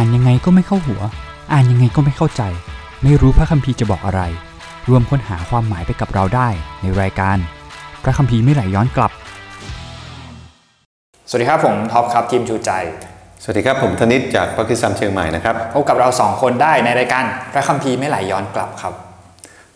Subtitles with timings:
[0.00, 1.02] อ่านยังไงก็ไม่เข้าหัว
[1.52, 2.42] อ่านยังไงก็ไม่เข้าใจ
[3.02, 4.22] ไม่รู้พระคัมภีร์จะบอกอะไร
[4.88, 6.48] ร่วมค้นหาความหมายไปกับเราได้
[6.82, 7.36] ในรายการ
[8.04, 9.12] พระคัมภีร์ไม่ไหลย้อนกลับ
[11.28, 12.70] สวัสดีครับผมท็อปครับทีมชูใจ
[13.42, 18.92] สวัสดีครับผมธนิตจากพระคริสตธรรมเชียงใหม่นะครับพบกับเราสองคนได้ในรายการพระคัมภีร์ไม่ไหลย้อนกลับครับ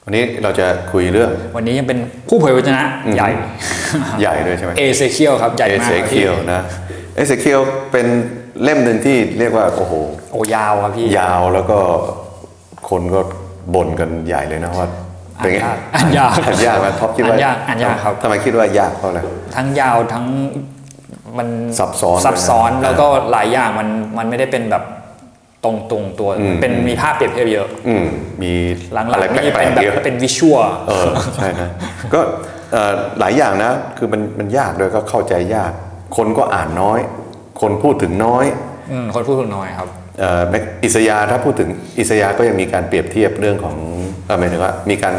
[0.05, 1.99] วันนี้เราจะคุยเรื่อง วันนี้ยังเป็น
[2.29, 3.29] ผู้เผยวจนะอืมใหญ่
[4.21, 6.61] ใหญ่ด้วยใช่ไหมเอเซเคียลครับใหญ่เอมากเซครับเคีพี่ยวนะ
[7.17, 7.61] เอเซเคียว
[7.93, 8.07] เป็น
[8.63, 9.93] เล่มหนึ่งที่เรียกว่า โอ้โห
[10.33, 11.79] โอ้ยาวครับพี่ ยาวแล้วก็
[12.89, 13.21] คนก็
[13.75, 14.89] บ่นกันใหญ่เลยนะว่า
[15.39, 15.59] เป็นไง
[15.95, 19.21] อ่านยากอ่านยากไหมท็อปคิดว่าอ่านยากอ่านยากครับทำไมคิดว่ายากเพราะอะไร
[19.57, 20.25] ทั้งยาวทั้ง
[21.39, 23.89] มันซับซ้อนซับซ้อนด้วยนะแล้วก็หลายอย่างมัน
[24.19, 24.85] มันไม่ได้เป็นแบบ
[25.65, 28.05] ตรงตรงๆตัวอืมเป็นมีภาพเปรียบเทียบเยอะอืม
[28.43, 28.53] มี
[28.95, 31.69] หลังอะไรๆนี่แปลเป็นกแบๆเยบอะเป็นวิชวลเออใช่นะ
[32.15, 32.21] ก็
[32.73, 35.73] เอ่อหลายอย่างนะคือมันมันยากด้วยก็เข้าใจยาก
[36.17, 36.99] คนก็อ่านน้อย
[37.61, 38.45] คนพูดถึงน้อย
[39.15, 39.89] คนพูดถึงน้อยครับ
[40.21, 43.77] เอ่อแม็กอิสยาถ้าพูดถึงอิสยาก็ยังมีการเปรียบเทียบเรื่องของ
[44.27, 45.15] เอ่อหมายถึงว่ามีการ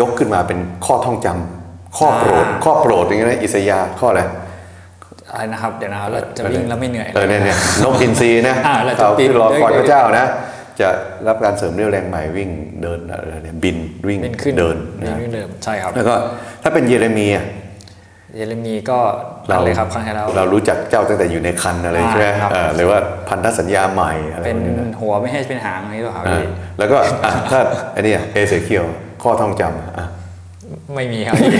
[0.00, 4.22] ยกขึ้นมาเป็นข้อท่องจำข้อโปรดอ่าข้อโปรดอย่างเงี้ยนะอิสยาข้ออะไร
[5.30, 10.26] อะไรนะครับเดี๋ยวนะครับเราจะวิ่งแล้วไม่เหนื่อยเออเนี่ยเนี่ยนกอินทรีนะอ่าเราจะเขาบินที่รอคอยด้วยพระเจ้านะ
[10.80, 10.88] จะ
[11.26, 12.50] รับการเสริมเรี่ยวแรงใหม่วิ่ง
[12.82, 13.76] เดินอะไรเนี่ยบิน
[14.08, 16.14] วิ่งเป็นขึ้นเดินวิ่งนะวิ่งเดิมใช่ครับแล้วก็
[16.62, 17.44] ถ้าเป็นเยเรมีอะ
[18.36, 18.98] เยเรมีก็
[19.48, 27.60] เราอะไรครับครั้งที่แล้วเรารู้จักเจ้าตั้งแต่อยู่ในคันอะไรอ่าใช่ไหมครับเออหรือว่าพันธสัญญาใหม่อะไรเป็นพวกนี้นะหัวไม่ให้เป็นหางอะไรหรอครับอ่าพี่แล้วก็อะถ้า
[27.92, 28.84] ไอ้นี่เอเซเคียว
[29.22, 30.06] ข้อท่องจำอะ
[30.96, 31.50] ไม่มีครับพี่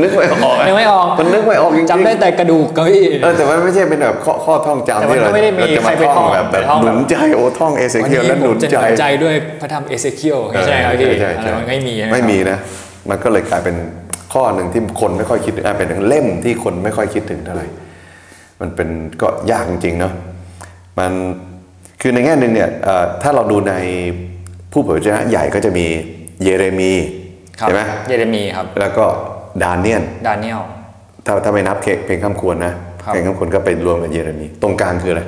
[0.00, 12.58] นึกไม่ออกะนึกไม่ออกมันนึกไม่ออกจริงๆจำได้แต่กระดูกครับพี่เออแต่มันไม่ใช่เป็นแบบข้อข้อท่องแต่จำมันที่เราก็ไม่ได้มีเราจะใครมาไปท่ท่อองงแบบแบบไปท่องหแบบนุนใจโอ้ท่องเอเซวันเคียวนี้แล้วหผนุมนจะหใจนุนใจด้วยพระธรรมเอเซเคียลไม่ใช่ครับพี่ใช่ใช่มันไม่มีนะครับไม่มีนะ
[13.10, 13.76] มันก็เลยกลายเป็น
[14.36, 17.66] ข้อหนึ่งที่คนไม่ค่อยคิดอะเป็นเล่มที่คนไม่ค่อยคิดถึงเท่าไหร่
[18.60, 18.88] มันเป็น
[19.22, 20.12] ก็ยากจริงๆเนาะ
[20.98, 21.12] มัน
[22.00, 23.74] คือในแง่หนึ่งเนี่ยเอ่อถ้าเราดูใน
[24.72, 25.86] ผู้เผยพระชนะใหญ่ก็จะมี
[26.42, 26.92] เยเรมี
[27.60, 29.04] ครับใช่ไหมเยเรมีครับ แล้วก็
[29.62, 30.62] ดานเนียนดานิเอล
[31.26, 32.72] ถ้าถ้าไม่นับเพลงข้ามควรนะ
[33.04, 35.22] ครับเพลงข้ามควรก็ไปรวมกับเยเรมีตรงกลางคืออะไร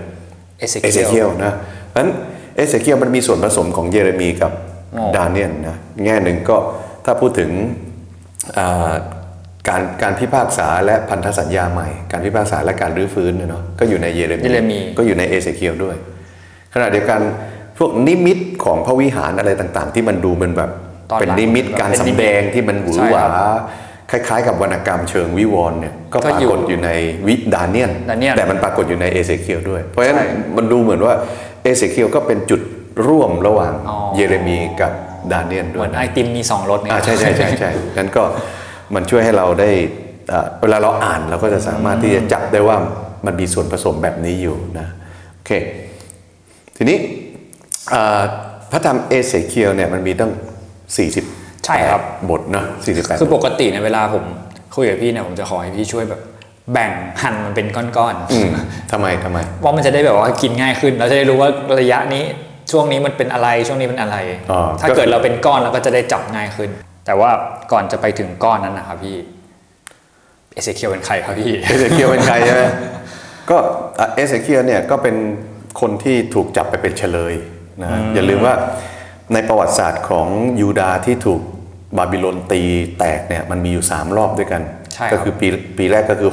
[0.59, 1.53] เอเซเอเซเคีเคียยลลนะ
[1.89, 2.11] เพราะฉะนั้น
[2.57, 4.53] เอเซเคียลมันมีส่วนผสมของเยเรมีกับ
[4.97, 6.57] อ๋อดานเนียนนะแง่หนึ่งก็
[7.05, 7.88] ถ้าพูดถึงอ่า
[9.69, 15.97] การการพิพากษาและพันธสัญญาใหม่ การพิพากษาและการรื้อฟื้นเนี่ยเนาะก็อยู่ในเยเรมีเยเรมีก็อยู่ในเอเซเคียลด้วย
[16.75, 17.21] ขณะเดียวกัน
[17.79, 20.71] พวกนิมิตของพระวิหารอะไรต่างๆ ที่มันดูเป็นแบบ
[21.11, 23.61] ตอนหลังเป็นนิมิตการเป็นนิมิตสำแดงที่มันหวือใช่หวาครับ
[24.11, 26.91] คล้ายๆ กับวรรณกรรมเชิงวิวรณ์เนี่ยก็ก็ปราอยู่กฏอยู่ใน
[27.27, 30.27] วิดาเนียนดาเนียลแต่มันปรากฏอยู่ในเอเซเคียลด้วย เพราะฉะนั้นใช่
[30.57, 31.15] มันดูเหมือนว่า
[31.63, 32.61] เอเซเคียลก็เป็นจุด
[33.07, 34.93] ร่วมระหว่างอ๋อเยเรมีกับ
[35.33, 38.23] ดาเนียลด้เหวมืยอนไอติมมีสองรสเนี่ยอ่าใช่ใช่ใช่ใช่นั้นก็
[38.95, 39.71] มันช่วยให้เราได้
[40.33, 42.77] อ่าเวลาเราอ่านเราก็จะสามารถที่จะจับได้ว่า
[43.27, 44.87] มันมีส่วนผสมแบบนี้อยู่นะ
[45.35, 45.51] โอเค
[46.77, 46.99] ทีนี้
[47.95, 48.21] อ่า
[48.71, 50.33] พระธรรมเอเซเคียลเนี่ยมันมีตั้ง
[50.99, 54.25] 40 ใช่ครับบทนะ48 คือปกติในยเวลาผม
[54.77, 56.21] คุยกับพี่เนี่ยผมจะขอให้พี่ช่วยแบบ
[56.73, 56.91] แบ่ง
[57.23, 58.49] หั่นมันเป็นก้อนอืม
[58.93, 61.51] ทำไมทำไมๆว่ามันจะได้แบบว่ากินง่ายขึ้น เราจะได้รู้ว่า
[61.81, 62.25] ระยะนี้
[62.71, 64.17] ช่วงนี้มันเป็นอะไรช่วงนี้เป็นอะไร
[64.51, 66.71] อ๋อถ้าก็เกิดเราเป็นก้อนเราก็จะได้จับง่ายขึ้น
[67.07, 67.31] แต่ว่า
[67.73, 69.17] ก่อนจะไปถึงก้อนนั้นนะครับพี่
[70.53, 72.63] เอเซเคียลเป็นใครครับพี่เอเซเคียลเป็นใครใช่ไหม
[73.51, 73.57] ก็
[73.99, 75.17] อะเอเซเคียลเนี่ยก็เป็น
[75.81, 77.35] คนที่ถูกจับไปเป็นเชลย
[77.83, 78.55] นะอย่าลืมว่า
[79.35, 80.27] ในประวัติศาสตร์ของ
[80.61, 81.41] ยูดาห์ที่ถูก
[81.99, 82.63] บาบิโลนตี
[82.99, 84.63] แตกเนี่ยมันมีอยู่ 3 รอบด้วยกัน
[84.95, 85.49] ใช่ครับก็คือปี
[85.79, 86.31] ปีแรกก็คือ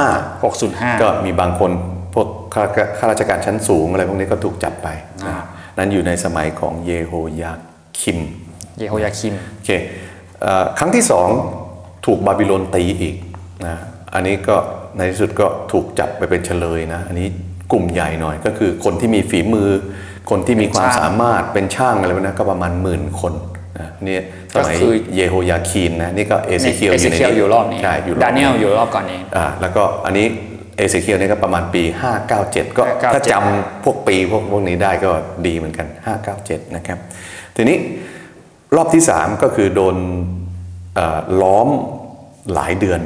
[0.00, 1.70] 605 605 ก็มีบางคน
[2.14, 2.64] พวกข้า
[2.98, 4.88] ข้าราชการชั้นสูงอะไรพวกนี้ก็ถูกจับไป
[5.26, 5.36] นะอ่า
[5.78, 7.52] นั้นอยู่ในสมัยของเยโฮยา
[8.00, 8.18] คิม
[8.78, 9.70] เยโฮยาคิม โอเค
[10.42, 11.28] เอ่อครั้งที่สอง
[12.06, 13.16] ถูกบาบิโลนตีอีก
[13.66, 13.76] นะ
[14.14, 14.56] อันนี้ก็
[14.96, 17.28] ในที่สุดก็ถูกจับไปเป็นเฉลยนะ อันนี้
[17.72, 19.70] กลุ่มใหญ่หน่อยก็คือคนที่มีฝีมือ
[20.30, 23.32] คนที่มีความเป็นช่างสามารถเป็นช่างอะไรพวกนั้นก็ประมาณหมื่นคน
[23.78, 24.18] นะนี่
[24.54, 30.26] สมัยก็คือเยโฮยาคีนนะนี่ก็เอเซเคียลเออเซยู่ในเคียลอยู่รอบนี้ใช่อยู่รอบดานิเอลนี้อยู่รอบก่อนนี้อ่าแล้วก็อันนี้
[30.76, 31.82] เอเซเคียลนี่ก็ประมาณปี
[32.30, 35.10] 597 ก็597ถ้าจำพวกปีพวกพวกนี้ได้ก็
[35.46, 35.86] ดีเหมือนกัน
[36.32, 36.98] 597 นะครับ
[37.56, 37.76] ทีนี้
[38.76, 39.96] รอบที่ 3 ก็คือโดน
[40.94, 41.68] เอ่อล้อม
[42.54, 43.00] หลายเดือน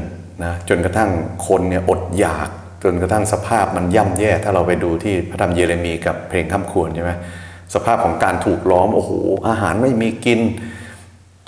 [0.44, 1.10] นะจนกระทั่ง
[1.46, 2.48] คนเนี่ยอดอยาก
[2.84, 7.12] จนกระทั่งสภาพมันย่ำแย่ ถ้าเราไปดูที่พระธรรมเยเรมีกับเพลงข้ามควรใช่ไหม
[7.74, 9.12] สภาพของการถูกล้อม โอ้โห
[9.48, 10.40] อาหารไม่มีกิน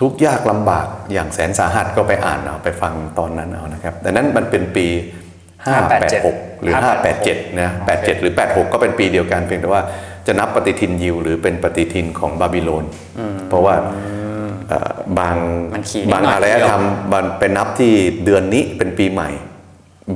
[0.01, 4.87] ทุกข์ยากลำบากอย่างแสนสาหัสก็ไปอ่านเอาไปฟังตอนนั้นเอานะครับดังนั้นมันเป็นปี
[5.71, 6.75] 586 หรือ
[7.17, 9.83] 587นะ87 หรือ 86 ก็เป็นปีเดียวกันเพียงแต่ว่า
[10.27, 12.85] จะนับปฏิทินยิวหรือเป็นปฏิทินของบาบิโลน
[13.49, 13.75] เพราะว่า
[14.69, 15.37] เอ่อบาง
[15.75, 16.83] มันขี่นิดบางหน่อยอารยธรรม
[17.13, 17.93] มันเป็นนับที่
[18.25, 19.31] เดือนนี้เป็นปีใหม่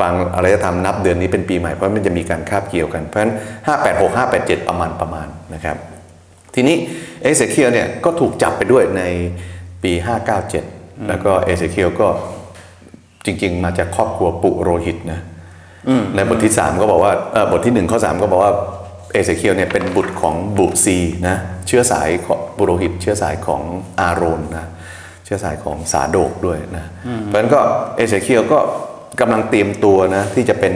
[0.00, 3.32] บางอารยธรรมนับเดือนนี้เป็นปีใหม่เพราะมันจะมีการคาบเกี่ยวกัน เพราะฉะนั้น
[3.74, 5.76] 586 587 ประมาณประมาณนะครับ
[6.54, 6.76] ทีนี้
[7.22, 9.02] เอเซเคียลเนี่ยก็ถูกจับไปด้วยใน
[9.82, 9.92] ปี
[10.50, 12.08] 597 แล้วก็เอเซเคียลก็
[13.26, 15.20] จริง ๆ มาจากครอบครัวปุโรหิตนะ
[16.14, 18.52] ในบทที่ 3 ก็บอกว่าเอ่อบทที่ 1 ข้อ 3 ก็บอกว่า
[19.12, 20.98] เอเซเคียลเนี่ยเป็นบุตรของบุซี
[21.28, 21.36] นะ
[21.66, 23.62] เชื้อสายของปุโรหิต เชื้อสายของ
[24.00, 24.66] อาโรนนะ
[25.24, 26.84] เชื้อสายของสาโดกด้วยนะ
[27.24, 27.60] เพราะฉะนั้นก็
[27.96, 28.58] เอเซเคียลก็
[29.20, 30.74] กำลังเตรียมตัวนะที่จะเป็น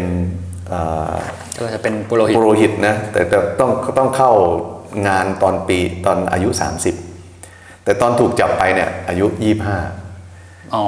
[0.68, 0.80] เอ่
[1.12, 1.14] อ
[1.60, 4.32] ก็จะเป็นปุโรหิตปุโรหิตนะแต่แต่ต้องต้องเข้า
[5.08, 6.48] งานตอนปีตอนอายุ
[7.16, 9.26] 30 แต่ตอนถูกจับไปเนี่ยอายุ
[10.00, 10.84] 25อ๋อ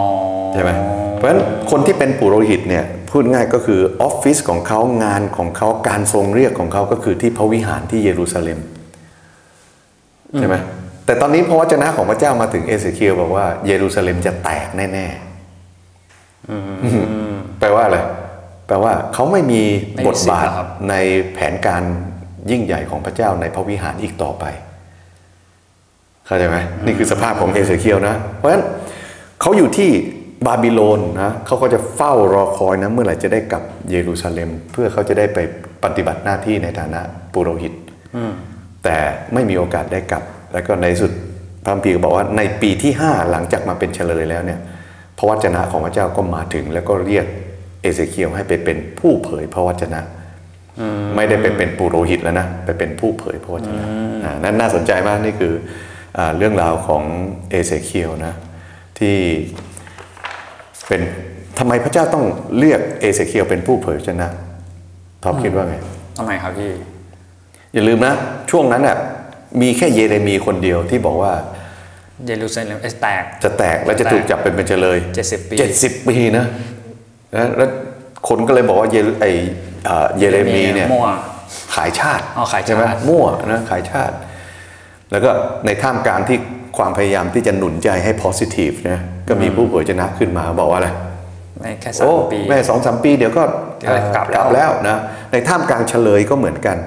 [0.53, 0.71] ใช่ไหม
[1.15, 8.59] เพราะฉะนั้นคนที่เป็นปุโรหิตเนี่ย พูดง่ายก็คือออฟฟิศของเขางานของเขาการทรงเรียกของเขาก็คือที่พระวิหารที่เยรูซาเล็ม
[10.39, 10.57] ใช่ไหม
[11.07, 17.99] แต่ตอนนี้พระวจนะของพระเจ้ามาถึงเอเสเคียลบอกว่าเยรูซาเล็มจะแตกแน่ๆแปลว่าอะไร
[18.67, 19.63] แปลว่าเขาไม่มี
[20.07, 20.49] บทบาท
[20.91, 20.95] ใน
[21.35, 21.83] แผนการ
[22.51, 24.45] ยิ่งใหญ่ของพระเจ้าในพระวิหารอีกต่อไป
[26.27, 28.65] เข้าใจไหมนี่คือสภาพของเอเสเคียลนะ เพราะฉะนั้น
[29.41, 29.91] เขาอยู่ที่
[30.47, 35.39] บาบิโลนนะเขาก็จะเฝ้ารอคอยนะเมื่อไหร่จะได้กลับเยรูซาเล็ม เพื่อเขาจะได้ไป
[35.85, 37.01] ปฏิบัติหน้าที่ในฐานะ
[37.33, 37.73] ปุโรหิต
[38.85, 38.99] แต่
[39.35, 40.23] ไม่มีโอกาสได้กลับ
[40.53, 41.13] แล้วก็ในสุด
[41.65, 44.61] พระคัมภีร์ก็บอกว่าในปีที่ 5 หลังจากมาเป็นเฉลยแล้วเนี่ย
[45.19, 47.27] พระวจนะของพระเจ้าก็มาถึง แล้วก็เรียก
[47.83, 50.01] เอเสเคียลให้ไปเป็นผู้เผยพระวจนะ
[51.17, 53.87] ไม่ได้ไปเป็นปุโรหิตแล้วนะไปเป็นผู้เผยพระวจนะ
[54.25, 55.55] อ่านั่นน่าสนใจมากนี่คือ
[56.19, 57.03] อาเรื่องราวของ
[57.51, 58.35] เอเสเคียลนะ
[58.99, 59.17] ที่
[60.89, 61.01] เป็น
[61.59, 62.25] ทำไมพระเจ้าต้อง
[62.59, 64.29] เรียกเอเสเคียลเป็นผู้เผยพระวจนะ
[65.23, 65.77] ท็อปคิดว่าไง
[66.19, 66.73] ทำไมครับพี่
[67.75, 68.15] อย่าลืมนะ
[68.51, 68.97] ช่วงนั้นอะ
[69.61, 71.33] มีแค่เยเรมีคนเดียวที่บอกว่า
[72.27, 76.45] เยรูซาเล็มจะแตก จะแตกและจะถูกจับเป็นเป็นเชลย70ปีเจ็ดสิบปีนะ
[77.37, 77.71] นะแล้ว
[78.29, 79.27] คนก็เลยบอกว่าเยไอ
[79.89, 81.09] อ่าเยเรมีเนี่ยมั่ว
[81.75, 84.15] ขายชาติอ๋อขายชาติใช่ไหมมั่วนะขายชาติ
[85.11, 85.31] แล้วก็
[85.67, 86.39] ในท่ามกลางที่
[86.77, 88.99] ความพยายามที่จะหนุนใจให้ positive นะ
[89.29, 90.89] ก็มีผู้เผยชนะขึ้นมาบอกว่าอะไร
[91.63, 93.43] ในแค่สาโอ้มปีแม่สองสามปีเดี๋ยวก็
[93.81, 94.97] เดี๋ยวกลับแล้วกลับแล้วนะ
[95.33, 96.79] ในท่ามกลางเฉลยก็เหมือนกัน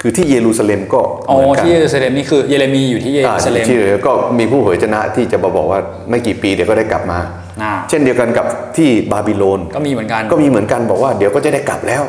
[0.00, 5.80] คือที่เยรูซาเล็มก็อ๋อเหมือนกันที่เยรูซาเล็มนี่คือเยเรมีอยู่ที่เยอ่ารูซาเล็มที่เหลือก็มีผู้เผยชนะที่จะมาบอกว่า
[6.10, 7.18] ไม่กี่ปีเดี๋ยวก็ได้กลับมา
[7.62, 12.02] อ่าเช่นเดียวกันกับที่บาบิโลนก็มีเหมือนกันก็มีเหมือนกันบอกว่าเดี๋ยวก็จะได้กลับแล้ว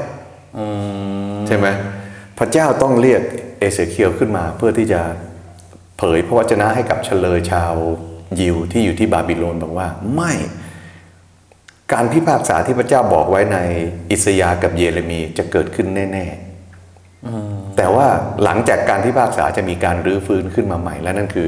[1.47, 1.67] ใช่ไหม
[2.39, 3.21] พระเจ้าต้องเรียก
[3.59, 5.01] เอเสเคียลขึ้นมาเพื่อที่จะ
[6.03, 7.73] เผยพระวจนะให้กับเชลยชาว
[8.39, 10.33] ยิวที่อยู่ที่บาบิโลนบอกว่าไม่
[11.93, 13.57] การพิพากษาที่พระเจ้าบอกไว้ใน
[14.11, 18.07] อิสยาห์กับเยเรมีจะเกิดขึ้นแน่ๆแต่ว่า
[18.43, 21.47] หลังจากการพิพากษาจะมีการรื้อฟื้นขึ้นมาใหม่ และนั่นคือ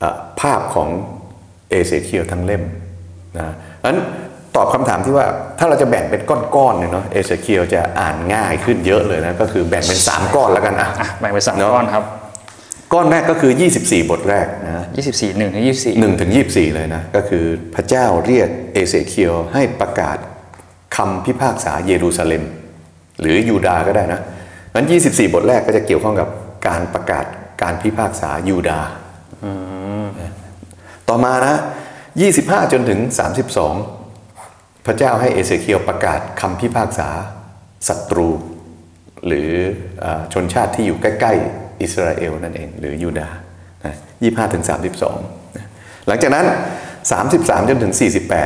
[0.00, 0.88] เออภาพของ
[1.70, 2.62] เอเสเคียลทั้งเล่ม
[3.38, 3.54] นะ
[3.84, 3.98] นั้น
[4.56, 5.26] ตอบคำถามที่ว่า
[5.58, 12.04] ถ้าเราจะแบ่งเป็นก้อนๆเนี่ยเนาะเอเสเคียลจะอ่านง่ายขึ้นเยอะเลยนะก็คือแบ่งเป็น 3 ก้อนแล้วกันอะอะแบ่งเป็นสามเนอะก้อนครับ
[12.92, 17.44] ก้อนแรกก็คือ 24 บทแรกนะ24หนึ่งถึง24หนึ่งถึงยี่สี่เลยนะ ก็คือ
[17.74, 20.18] พระเจ้าเรียกเอเสเคียลให้ประกาศ
[20.96, 22.44] คำพิพากษาเยรูซาเล็ม
[23.20, 24.20] หรือยูดาห์ก็ได้นะ
[24.74, 26.28] นั้น 24 บทแรกก็จะเกี่ยวข้องกับ
[26.68, 27.24] การประกาศ
[27.62, 28.88] การพิพากษายูดาห์
[31.08, 31.56] ต่อมานะ
[32.14, 33.00] 25 จนถึง
[33.90, 37.08] 32 พระเจ้าให้เอเสเคียลประกาศคำพิพากษา
[37.88, 38.28] ศัตรู
[39.26, 39.50] หรือ
[40.00, 43.38] เออชนชาติที่อยู่ใกล้ ๆ อิสราเอลนั่นเอง หรือยูดาห์
[43.84, 44.64] นะ25ถึง
[45.08, 45.66] 32นะ
[46.06, 46.46] หลังจากนั้น
[47.08, 47.92] 33จนถึง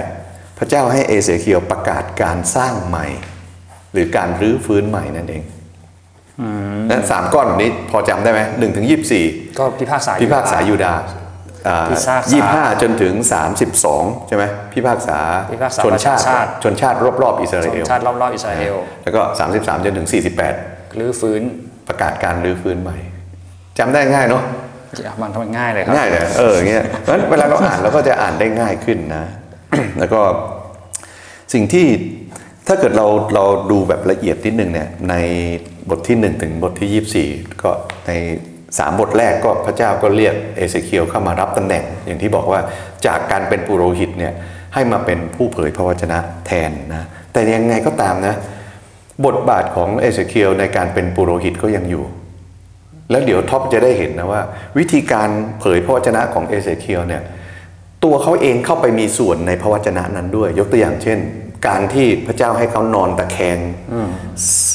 [0.02, 3.06] 48พระเจ้าให้เอเสเคียลประกาศการสร้างใหม่
[3.92, 5.42] หรือการรื้อฟื้นใหม่นั่นเอง
[6.90, 9.24] นะสามก้อนแบบนี้พอจำได้ไหมหนึ่งถึงยี่สิบสี่
[9.58, 11.00] ก็พิพากษาพิพากษายูดาห์
[11.68, 13.14] อ่าพิพากษายี่สิบห้าจนถึง
[13.70, 15.18] 32 ใช่ไหมพิพากษา
[15.52, 19.20] พิพากษาชนชาติประชาชาติชนชาติรอบๆอิสราชเอนลชาติรอบๆอิสราเอลแล้วก็
[19.54, 20.08] 33 จนถึง
[20.52, 21.42] 48 รื้อฟื้น
[21.88, 22.98] ประกาศการรื้อฟื้นใหม่
[23.78, 24.42] จำได้ง่ายเนาะ
[25.22, 29.24] มันทำง่ายเลยครับง่ายเลยเอออย่างเงี้ยเพราะฉะนั้นเวลาเราอ่านเราก็จะอ่านได้ง่ายขึ้นนะ
[29.98, 30.20] แล้วก็
[31.52, 31.86] สิ่งที่
[32.68, 35.14] ถ้าเกิดเราเราดูแบบละเอียดนิดนึงเนี่ยใน
[35.90, 37.70] บทที่ 1 ถึงบทที่ 24 ก็
[38.06, 38.12] ใน
[38.56, 42.60] 3 บทแรกก็พระเจ้าก็เรียกเอเสเคียลเข้ามารับตำแหน่ง อย่างที่บอกว่า
[43.06, 44.32] จากการเป็นปุโรหิตเนี่ย
[44.74, 48.34] ให้มาเป็นผู้เผยพระวจนะแทนนะแต่ยังไงก็ตามนะ
[49.26, 52.04] บทบาทของเอเสเคียลในการเป็นปุโรหิตก็ยังอยู่
[53.10, 54.42] แล้วเดี๋ยวท็อปจะได้เห็นนะว่า
[54.78, 55.28] วิธีการ
[55.60, 57.22] เผยพระวจนะของเอเสเคียลเนี่ย
[58.04, 61.18] ตัวเขาเองเข้าไปมีส่วนในพระวจนะนั้นด้วย ยกตัวอย่างเช่น
[61.66, 63.58] การที่พระเจ้าให้เขานอนตะแคง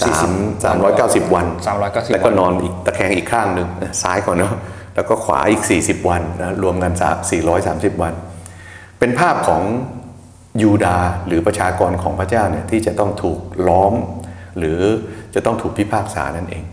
[0.02, 0.32] สาม
[0.64, 1.46] สามร้อยเก้าสิบวัน
[1.80, 4.54] 390แล้วก็นอนอีกตะแคงอีกข้างหนึ่งนะซ้ายก่อนเนาะ
[4.96, 7.18] แล้วก็ขวาอีก40วันนะรวมกันสาม
[7.96, 8.14] 430วัน
[9.00, 9.62] เป็นภาพของ
[10.62, 13.94] ยูดาห์หรือประชากรของพระเจ้าเนี่ยที่จะต้องถูกล้อม
[14.58, 14.80] หรือ
[15.36, 16.64] จะต้องถูกพิพากษานั่นเอง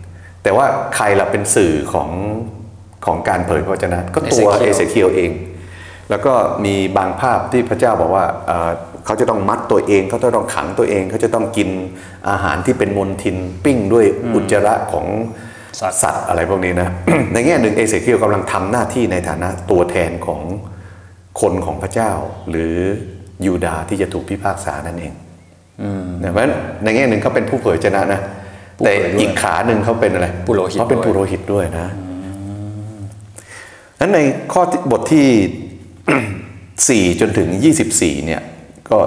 [0.47, 2.09] แต่ว่าใครล่ะเป็นสื่อของ
[3.05, 5.31] ของการเผยพระวจนะ ก็ตัวเอเสเคียวเอง
[6.09, 6.33] แล้วก็
[6.65, 8.69] มีบางภาพที่พระเจ้าบอกว่าเอ่อ
[9.05, 11.69] เขาจะต้องมัดตัวเองเขาจะต้องขังตัวเองเขาจะต้องกิน
[12.29, 15.05] อาหารที่เป็นมลทินปิ้งด้วยอุจจาระของ
[15.79, 16.89] สัตว์สัตว์อะไรพวกนี้นะ
[17.33, 20.41] ในแง่หนึ่งเอเสเคียวกำลังทำหน้าที่ในฐานะตัวแทนของ
[21.41, 22.11] คนของพระเจ้า
[22.49, 22.75] หรือ
[23.45, 25.13] ยูดาห์ที่จะถูกพิพากษานั่นเอง
[26.23, 28.46] นะเพราะฉะนั้นในแง่หนึ่งเขาเป็นผู้เผยชนะนะผู้
[28.83, 31.87] แต่เผยด้วยอีกขาหนึ่งเขาเป็นอะไรปุโรหิตเขาเป็นด้วยปุโรหิตด้วยนะ
[33.99, 34.19] นั้นใน
[34.53, 37.49] ข้อที่บทที่ 4 จนถึง
[37.87, 38.41] 24 เนี่ย
[38.89, 38.99] ก็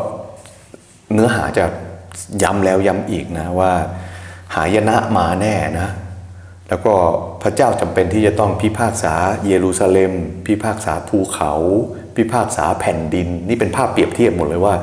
[1.13, 1.65] เนื้อหาจะ
[2.43, 3.73] ย้ำแล้วย้ำอีกนะว่า
[4.55, 5.89] หายนะมาแน่นะ
[6.69, 6.95] แล้วก็
[7.43, 9.15] พระเจ้าจำเป็นที่จะต้องพิพากษา
[9.47, 10.13] เยรูซาเล็ม
[10.47, 11.53] พิพากษาภูเขา
[12.17, 14.75] พิพากษาแผ่นดิน นี่เป็นภาพเปรียบเทียบหมดเลยว่า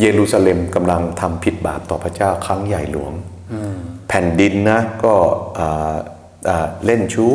[0.00, 3.12] เยรูซาเล็มกำลังทำผิดบาปต่อพระเจ้าครั้งใหญ่หลวง
[3.52, 5.14] แผ่นดินนะก็
[5.58, 5.94] อ่า
[6.48, 7.34] อ่าเล่นชู้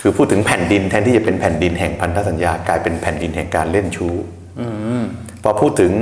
[0.00, 4.14] คือพูดถึงแผ่นดินแทนที่จะเป็นแผ่นดินแห่งพันธสัญญากลายเป็นแผ่นดินแห่งการเล่นชู้
[5.42, 5.92] พอพูดถึง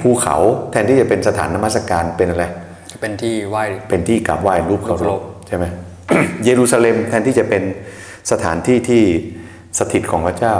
[0.00, 0.36] ภูเขา
[0.70, 2.44] แทนที่จะเป็นสถานนมัสการเป็นอะไร
[3.00, 5.64] เป็นที่ไหว้เป็นที่กราบไหว้รูปเคารูปเคารรพพใช่ไหม
[6.44, 7.62] เยรูซาเล็มแทนที่จะเป็น
[8.32, 9.02] สถานที่ที่
[9.78, 10.54] สถิตของพระเจ้า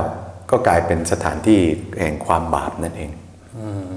[0.51, 1.61] ก็กลายเป็นสถานที่
[2.01, 3.11] แห่งความบาปนั่นเอง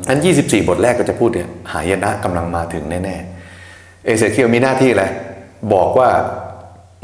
[0.10, 3.35] อัน 24 บทแรกก็จะพูดเนี่ยหายนะกำลังมาถึงแน่ๆ
[4.06, 5.06] เอเสเคียวมีหน้าที่อะไร
[5.74, 6.10] บอกว่า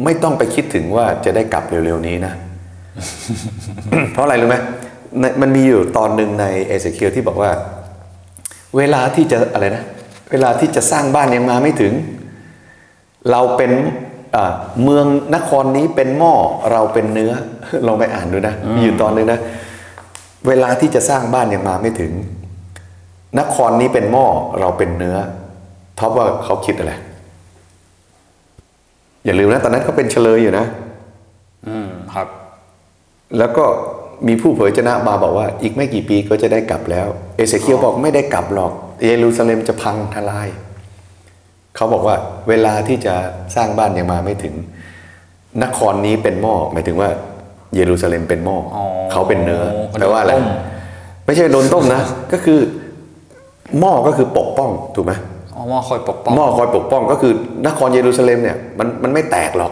[0.04, 2.34] ไม่ต้องไปคิดถึงว่าจะได้กลับเร็วๆนี้นะ
[4.14, 4.58] เพราะอะไรรู้ไหม
[5.20, 7.52] ในมันมีอยู่ตอนหนึ่งในเอเสเคียวที่บอกว่า
[8.78, 9.84] เวลาที่จะอะไรนะ
[10.32, 11.94] เวลาที่จะสร้างบ้านยังมาไม่ถึง
[13.32, 13.72] เราเป็น
[14.36, 14.54] อ่า
[14.84, 15.06] เมือง
[15.36, 16.34] นครนี้เป็นหม้อ
[16.72, 17.32] เราเป็นเนื้อ
[17.88, 19.40] ลองไปอ่านดูนะมีอยู่ตอนหนึงนะ
[20.48, 22.12] เวลาที่จะสร้างบ้านยังมาไม่ถึง
[23.40, 24.26] นครนี้เป็นหม้อ
[24.60, 25.18] เราเป็นเนื้อ
[26.00, 26.94] ท็อปว่าเขาคิดอะไร
[29.26, 30.66] อย่าลืมนะ ตอนนั้นเขาเป็นเฉลยอยู่นะ
[31.68, 32.28] อืมครับ
[33.38, 33.66] แล้วก็
[34.28, 37.08] มีผู้เผยชนะมาบอกว่า อีกไม่กี่ปีก็จะได้กลับแล้ว
[37.38, 38.72] เอเสเคียวบอกไม่ได้กลับหรอก
[39.06, 40.48] เยรูซาเล็มจะพังทลาย
[41.76, 42.16] เขาบอกว่า
[42.50, 43.16] เวลาที่จะ
[43.56, 44.54] สร้างบ้านยังมาไม่ถึง
[45.64, 47.10] นครนี้เป็นหม้อหมายถึงว่า
[47.76, 50.56] เยรูซาเล็มเป็นหม้อออเขาเป็นเนื้อโอ้แปลว่าอะไรโดนต้ม
[51.26, 52.02] ไม่ใช่โดนต้มนะ
[52.34, 52.60] ก็คือ
[53.80, 55.14] หม้อก็คือปกป้องถูกไหม
[55.56, 57.34] อ๋อหม้อคอยปกป้องหม้อคอยปกป้องก็คือ
[57.68, 59.72] นครเยรูซาเล็มเนี่ยมันมันไม่แตกหรอก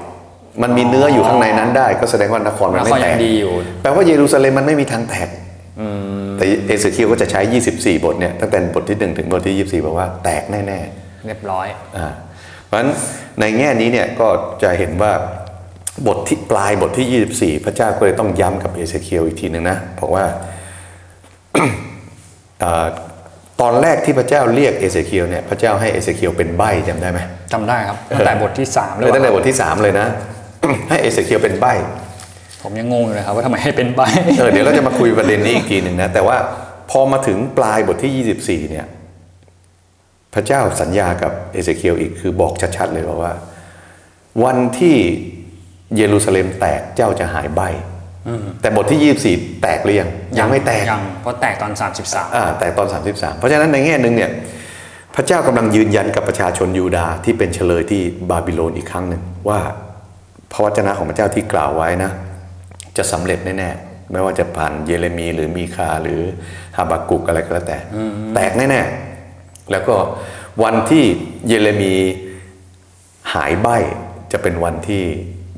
[0.64, 5.30] มันมีเนื้ออยู่ข้างในนั้นได้ ก็แสดงว่านครมันไม่นครแตยักงดีอยู่แปลว่าเยรูซาเล็มมันไม่มีทางแตก
[6.38, 10.80] แต่เอเสเคียวก็จะใช้ 24 บทเนี่ยตั้งแต่บทที่ 1 ถึงบทที่ 24 บอกว่าแตกแน่
[11.26, 12.08] เรียบร้อยๆอ่า
[12.66, 12.90] เพราะฉะนั้น
[13.40, 14.28] ในแง่นี้เนี่ยก็
[14.64, 15.14] จะเห็นว่า
[16.08, 20.26] บทที่ปลายบทที่ 24 พระเจ้าก็เลยต้องย้ำกับเอเสเคียวอีกทีหนึ่งนะบอกว่า
[22.64, 22.88] อ่า
[23.62, 27.20] ตอนแรกที่พระเจ้าเรียกเอเสเคียวเนี่ยพระเจ้าให้เอเสเคียวเป็นใบ้จำได้ไหม
[27.54, 30.08] จำได้ครับตั้งแต่บทที่สามเลเลยยตั้งแต่บทที่ 3 เลยนะ
[30.90, 31.74] ให้เอเสเคียวเป็นใบ้
[32.64, 34.02] ผมยังงงอยู่เลยครับว่าทำไมให้เป็นใบ
[34.40, 36.38] เออเดี๋ยวเราจะมาคุยประเด็นนี้อีกทีหนึ่งนะแต่ว่า
[36.92, 38.86] พอมาถึงปลายบทที่ 24เนี่ย
[40.34, 43.34] พระเจ้าสัญญากับเอเสเคียวอีกคือบอกชัดๆเลยบอกว่า
[44.44, 44.98] วันที่
[45.98, 47.62] เยรูซาเล็มแตกเจ้าจะหายใบ
[48.62, 50.10] แต่บทที่ 24 แตกหรือยัง
[50.40, 51.72] ยังไม่แตกยังเพราะแตกตอน
[52.04, 54.32] 33อ่าแต่ตอน 33 เพราะฉะนั้นในแง่หนึ่งเนี่ย
[55.16, 59.60] พระเจ้ากำลังยืนยันกับประชาชนยูดาห์ที่เป็นเฉลยที่บาบิโลนอีกครั้งหนึ่งว่า
[60.52, 62.12] พระวจนะของพระเจ้าที่กล่าวไว้นะ
[62.98, 66.20] จะสำเร็จแน่ๆไม่ว่าจะผ่านเยเรมีหรือมีคาหรือ
[66.78, 67.78] ฮาบากุกอะไรก็แล้วแต่
[68.36, 69.96] แตกแน่ๆแล้วก็
[70.64, 71.04] วันที่
[71.48, 71.94] เยเรมี
[73.34, 73.68] หายใบ
[74.32, 75.04] จะเป็นวันที่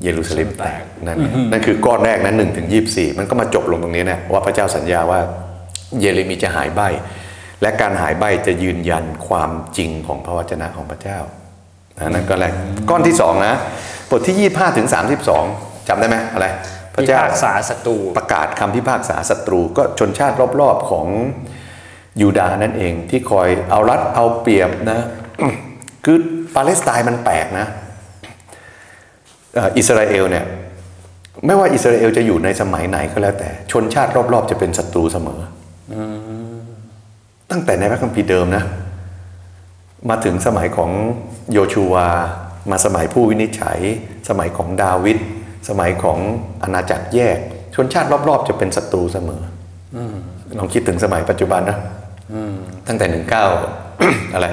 [0.02, 5.20] เยรูซาเล็มแตกนั่นไงนั่นคือก้อนแรกนั้นหนึ่งถึงยี่สี่มันก็มาจบลงตรงนี้นะว่าพระเจ้าสัญญาว่า
[6.00, 6.80] เยเรมีจะหายใบ
[7.62, 11.18] และการหายใบจะยืนยันความจริงของพระวจนะของพระเจ้า
[11.98, 12.52] นะนั่นก็แรก
[12.90, 13.54] ก้อนที่สองนะ
[14.10, 15.44] บทที่ยี่ห้าถึงสามสิบสอง
[15.88, 16.46] จำได้ไหมอะไร
[16.94, 21.06] พระพิเจ้าพากษาศัตรูประกาศคำพิพากษาศัตรู ก็ชนชาติรอบๆของ
[22.20, 25.00] ยูดาห์นั่นเองที่คอยเอารัดเอาเปรียบนะ
[26.04, 26.16] คือ
[26.54, 30.44] ปาเลสไตน์มันแปลกนะเอ่ออิสราเอลเนี่ย
[31.46, 35.40] ไม่ว่าอิสราเอลจะอยู่ในสมัยไหนก็แล้วแต่ ชนชาติรอบๆ จะเป็นศัตรูเสมอ
[35.92, 35.94] อ
[37.50, 38.64] ตั้งแต่ในพระคัมภีร์เดิมนะ
[40.10, 40.90] มาถึงสมัยของ
[41.52, 42.08] โยชูวา
[42.70, 43.78] มาสมัยผู้วินิจฉัย
[44.28, 45.18] สมัยของดาวิด
[45.68, 46.18] สมัยของ
[46.62, 47.38] อาณาจักรแยก
[47.74, 49.42] ชนชาติรอบๆ จะเป็นศัตรูเสมอ
[49.96, 49.98] อ
[50.58, 51.78] ลองคิดถึงสมัยปัจจุบันนะ
[52.86, 53.44] ตั้งแต่หนึ่งเก้า
[54.34, 54.46] อะไร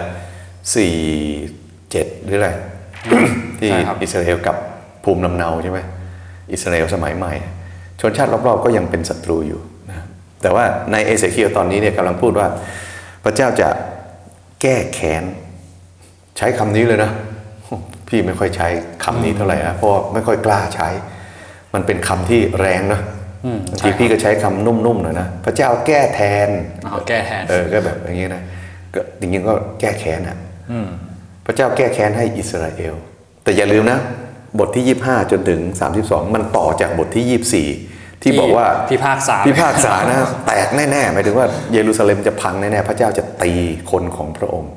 [0.76, 0.94] สี่
[1.92, 2.50] เจ็ดหรืออะไร
[3.60, 4.56] ที่ใช่ครับอิสราเอลกับ
[5.04, 5.80] ภูมิลำเนาใช่ไหม
[6.52, 7.34] อิสราเอลสมัยใหม่
[8.00, 10.06] ชนชาติรอบๆก็ยังเป็นศัตรูอยู่นะ
[10.42, 12.48] แต่ว่าในเอเสเคียลตอนนี้เนี่ยกำลังพูดว่า
[13.24, 13.70] พระเจ้าจะ
[14.62, 15.24] แก้แค้น
[16.38, 17.12] ใช้คำนี้เลยนะ
[18.08, 18.68] พี่ไม่ค่อยใช้
[19.04, 20.90] คำนี้เท่าไหร่นะเพราะว่าไม่ค่อยกล้าใช้
[21.74, 23.02] มันเป็นคำที่แรงนะ
[23.70, 26.50] บางทีพี่ก็ใช้คำนุ่มๆหน่อยนะพระเจ้าแก้แทน
[26.90, 28.42] เอาแก้แทนเออก็แบบอย่างนี้นะ
[28.94, 30.38] ก็จริงๆก็แก้แค้นอะ
[31.46, 32.96] พระเจ้าแก้แค้นให้อิสราเอล
[33.44, 34.00] แต่อย่าลืมนะ
[34.60, 35.60] บทที่ 25 จนถึง
[36.00, 43.54] 32 มันต่อจากบทที่ 24 ที่บอกว่าพิพากษาพิพากษานะแตกแน่ๆหมายถึงว่าเยรูซาเล็มจะพังแน่ๆพระเจ้าจะตี
[43.92, 44.72] คนของพระองค์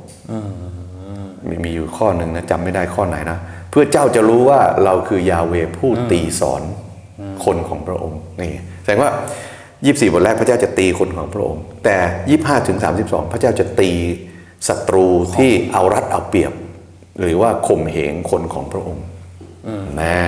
[1.48, 3.38] มีมีอยู่ข้อหนึ่งนะจำไม่ได้ข้อไหนนะ
[3.70, 6.62] เพื่อเจ้าจะรู้ว่าเราคือยาเวผู้ตีสอน
[7.44, 8.52] คนของพระองค์นี่
[8.82, 9.10] แสดงว่า
[9.62, 11.96] 24 บทแรกพระเจ้าจะตีคนของพระองค์ แต่
[12.38, 13.90] 25ถึง32 พระเจ้าจะตี
[14.68, 16.52] ศัตรูที่เอารัดเอาเปรียบ
[17.20, 19.04] หรือว่าข่มเหงคนของพระองค์
[19.96, 20.20] แน่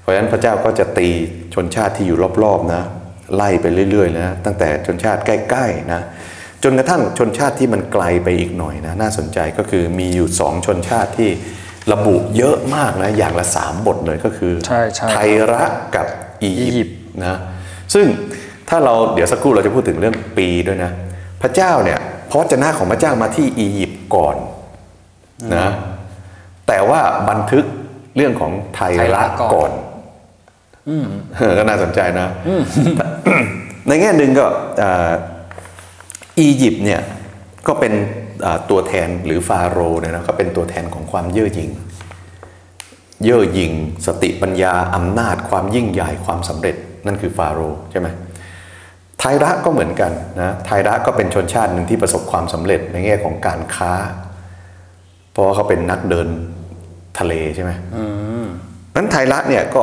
[0.00, 1.08] เพราะฉะนั้นพระเจ้าก็จะตี
[1.54, 2.82] ชนชาติที่อยู่รอบๆนะ
[3.36, 6.00] ไล่ไปเรื่อยๆนะตั้งแต่ชนชาติใกล้ๆนะ
[6.62, 11.30] จนกระทั่งชนชาติที่มันไกลไปอีกหน่อยนะน่าสนใจก็คือมีอยู่สองชนชาติที่
[11.92, 15.16] ระบุเยอะมากนะอย่างละสามบทเลยก็คือใช่ใช่ไท
[15.52, 15.64] ระ
[15.96, 16.06] กับ
[16.42, 17.38] อีอียิยิปปต์ต์นะ
[17.94, 18.06] ซึ่ง
[18.68, 20.90] ถ้าเราเดี๋ยวสักครู่เราจะพูดถึงเรื่องปีด้วยนะ
[21.42, 24.36] พระเจ้าเนี่ยพระวจนะของพระเจ้ามาที่อียิปต์ก่อน
[25.56, 25.70] นะ
[26.68, 27.64] แต่ว่าบันทึก
[28.16, 29.72] เรื่องของไทไทระระก่ก่ออน
[31.50, 32.28] นก็น่าสนใจนะ
[33.88, 34.46] ในแง่หนึ่งก็
[34.82, 35.10] อ่า
[36.40, 37.00] อียิปต์เนี่ย
[37.66, 37.92] ก็เป็น
[38.44, 41.70] อ่าตัวแทนหรือฟาโรห์เนี่ยนะก็เป็นตัวแทนของความเย่อหยิ่ง
[43.24, 43.72] เย่อหยิ่ง
[44.06, 46.76] สติปัญญาอำนาจ ความยิ่งใหญ่ความสำเร็จ
[47.06, 48.08] นั่นคือฟาโรห์ใช่ไหม
[49.18, 53.92] ไทระก็เหมือนกันนะไทระก็เป็นชนชาติหนึ่งที่ประสบความสำเร็จในแง่ของการค้า
[55.32, 56.28] เพราะว่าเขาเป็นนักเดิน
[57.18, 57.72] ทะเลใช่ไหม
[58.94, 59.82] นั้นไทระเนี่ยก็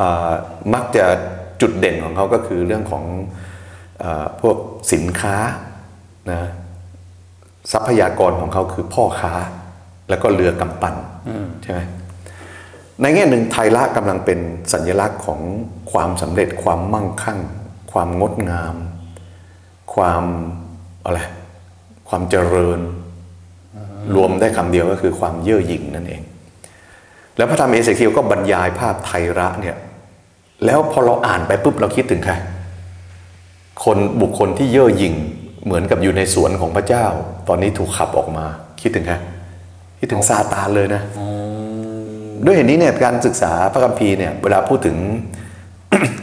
[0.00, 0.30] อ่า
[0.74, 1.04] มักจะ
[1.60, 3.04] จุดเด่นของเขาก็คือเรื่องของ
[4.02, 4.56] อาพวก
[4.92, 5.36] สินค้า
[6.30, 6.40] นะ
[7.72, 9.32] ทรัพยากรของเขาคือพ่อค้า
[10.08, 10.94] แล้วก็เรือกำปั่น
[11.62, 11.80] ใช่ไหม
[13.00, 14.38] ในแง่หนึ่งไทระกำลังเป็น
[14.72, 15.40] สัญลักษณ์ของ
[15.92, 17.40] ความสำเร็จความมั่งคั่ง
[17.92, 18.74] ความงดงาม
[19.94, 20.24] ความ
[21.04, 21.20] อะไร
[22.08, 22.80] ความเจริญ
[24.14, 26.22] รวมได้คำเดียวก็คือความเย่อหยิ่งนั่นเอง
[27.36, 29.76] แล้วพระธรรมเอเสเคียวก็บรรยายภาพไทระเนี่ย
[30.64, 32.34] แล้วพอเราอ่านไปปุ๊บเราคิดถึงใคร
[33.84, 35.14] คนบุคคลที่เย่อหยิ่ง
[35.64, 37.06] เหมือนกับอยู่ในสวนของพระเจ้า
[37.48, 38.46] ตอนนี้ถูกขับออกมา
[38.80, 39.16] คิดถึงใคร
[39.98, 41.02] คิดถึงซาตานเลยนะ
[42.44, 44.96] ด้วยเหตุนี้เนี่ยการศึกษาพระคัมภีร์เนี่ยเวลาพูดถึง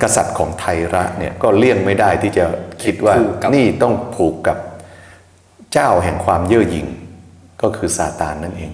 [0.04, 2.46] กษัตริย์ของไทระเนี่ยก็เลี่ยงไม่ได้ที่จะ
[2.84, 4.58] คิดว่าผูกกับนี่ต้องผูกกับ
[5.74, 6.88] เจ้าแห่งความเย่อหยิ่ง
[7.62, 8.72] ก็คือซาตานนั่นเอง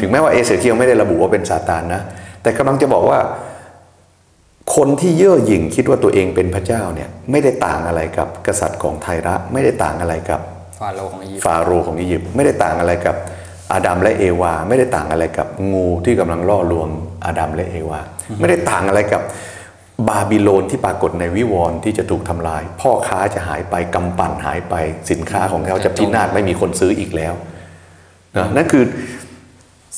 [0.00, 2.02] ถึงแม้ว่าเอเสเคียวไม่ได้ระบุว่าเป็นซาตานนะ
[2.42, 3.18] แต่กำลังจะบอกว่า
[4.76, 10.40] คนที่เย่อหยิ่งคิดว่าตัวเองเป็นพระเจ้าเนี่ยไม่ได้ต่างอะไรกับกษัตริย์ของไทระไม่ได้ต่างอะไรกับ
[10.78, 13.16] ฟาโรห์ของอียิปต์ฟาโรห์ของอียิปต์ไม่ได้ต่างอะไรกับ
[13.72, 16.88] อาดัมและเอวา ไม่ได้ต่างอะไรกับงูที่กำลังล่อลวง
[17.24, 18.00] อาดัมและเอวา
[18.40, 19.22] ไม่ได้ต่างอะไรกับ
[20.08, 24.74] บาบิโลนที่ปรากฏในวิวรณ์ที่จะถูกทำลาย พ่อค้าจะหายไปกำปั่นหายไป
[25.10, 27.34] สินค้าของเขาจะพินาศไม่มีคนซื้ออีกแล้ว
[28.36, 28.84] นะนั่นคือ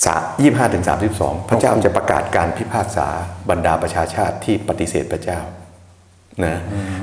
[0.04, 3.08] สายี่ห้าถึงสามสิบสองพระเจ้าจะประกาศการพิพากษา
[3.50, 5.40] บรรดาประชาชาติที่ปฏิเสธพระเจ้า
[6.44, 6.54] นะ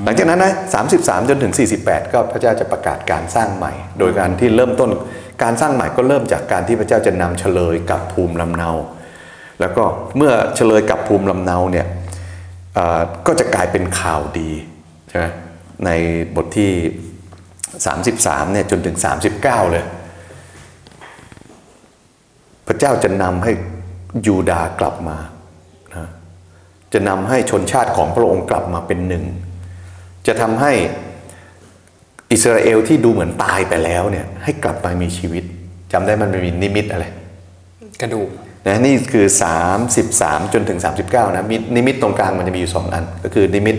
[0.04, 0.52] หลังจากนั้นนะ
[0.90, 4.90] 33จนถึง48ก็พระเจ้าจะประกาศการสร้างใหม่ โดยการที่เริ่มต้น
[5.42, 8.70] การสร้างใหม่ก็เริ่มจากการที่พระเจ้าจะนำเฉลยกับภูมิลำเนา
[9.60, 9.84] แล้วก็
[10.16, 11.86] เมื่อเฉลยกับภูมิลำเนาเนี่ย
[12.74, 14.50] เอ่อก็จะกลายเป็นข่าวดี
[15.08, 15.26] ใช่ไหม
[15.84, 15.90] ใน
[16.36, 16.70] บทที่
[17.58, 18.96] 33เนี่ยจนถึง
[19.34, 19.84] 39 เลย
[22.72, 23.52] พระเจ้าจะนำให้
[24.26, 25.16] ยูดาห์กลับมา
[25.94, 26.08] นะ
[26.92, 29.24] จะนำให้ชนชาติของพระองค์กลับมาเป็นหนึ่ง
[30.26, 30.72] จะทำให้
[32.32, 35.44] อิสราเอลที่ดูเหมือนตายไปแล้วเนี่ยให้กลับมามีชีวิต
[35.92, 37.04] จำได้มันมีนิมิตอะไร
[38.02, 38.28] กระดูก
[38.66, 39.26] นะนี่คือ
[39.90, 40.78] 33 จนถึง
[41.08, 43.76] 39นะมิตนิมิตตรงกลางมันจะมีอยู่ 2 อัน ก็คือนิมิตห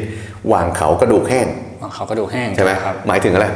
[0.53, 1.47] ว่างเขากระดูกแห้ง
[1.95, 3.47] เขากระดูกแห้งใช่ไหมครับหมายถึงอะไร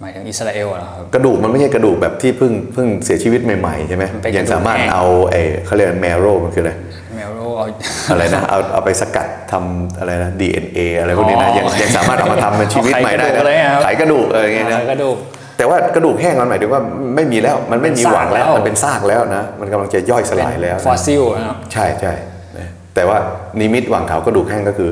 [0.00, 6.72] หมายถึงอิสราเอลเหรอครับ กระดูกมันไม่ใช่กระดูกแบบที่เพิ่งเพิ่งเสียชีวิตใหม่ๆใช่ไหมมันเป็นยังสามารถกระดูกแห้งเอาเออเขาเรียก marrow มันคืออะไร
[7.16, 7.66] marrow เอา
[8.12, 15.16] อะไรนะเอาเอาไปสกัดทำอะไรนะ DNA อะไรพวกนี้นะอ๋อยังยังสามารถเอามาทำเป็นชีวิตใหม่ได้เอาไขกระดูกเลยครับไขกระดูกอะไรอย่างเงี้ยนะกระดูก
[15.58, 16.80] แต่ว่ากระดูกแห้งมันหมายถึงว่า
[17.16, 22.12] ไม่มีแล้วมันไม่มีหวังแล้วเป็นซากแล้วมันเป็นซากแล้วนะมันกำลังจะย่อยสลายแล้วนะฟอสซิลนะครับใช่ใช่
[22.58, 23.18] นะแต่ว่า
[23.60, 24.90] นิมิตหว่างเขากระดูกแห้งก็คือ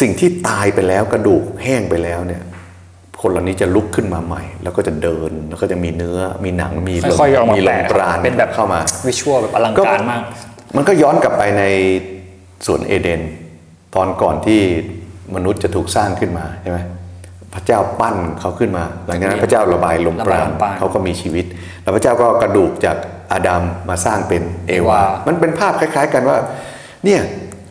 [0.00, 2.42] สิ่งที่ตายไปแล้วกระดูกแห้งไปแล้วเนี่ย
[3.24, 10.22] คนเหล่านี้จะลุกขึ้นมาใหม่ แล้วก็จะเดินแล้วก็จะมีเนื้อมีหนังมีลมค่อยๆออกมามีลแปลมกปราณเป็นแบบเข้ามา วิชวลแบบอลังการมาก
[10.76, 11.62] มันก็ย้อนกลับไปใน
[12.66, 13.20] สวนเอเดน
[13.94, 14.60] ตอนก่อนที่
[15.34, 16.78] มนุษย์จะถูกสร้างขึ้นมาใช่ไหม
[17.54, 21.44] พระเจ้าปั้นเขาขึ้นมา หลังจากนั้นพระเจ้าระบายลมปราณระบายลมปราณเขาก็มีชีวิต
[21.82, 22.96] แล้วพระเจ้าก็กระดูกจาก
[23.32, 26.36] อาดัมมาสร้างเป็นเอวาเอวา มันเป็นภาพคล้าย ๆ กันว่า
[27.04, 27.20] เนี่ย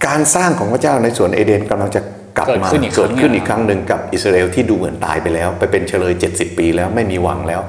[0.07, 2.01] การสร้างของพระเจ้าในสวนเอเดนกำลังจะ
[2.37, 7.61] กลับมาเกิดขึ้นอีกครั้งเกิดขึ้นอีกครั้งหนึ่งกับอิสราเอลที่ดูเหมือนตายไปแล้ว ไปเป็นเฉลย 70 ปีแล้วไม่มีหวังแล้ว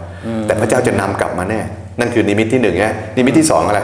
[0.47, 1.61] แต่พระเจ้าจะนำกลับมาแน่
[2.01, 3.81] นั่นคือนิมิตที่หนึ่งไงนิมิตที่สองอะไร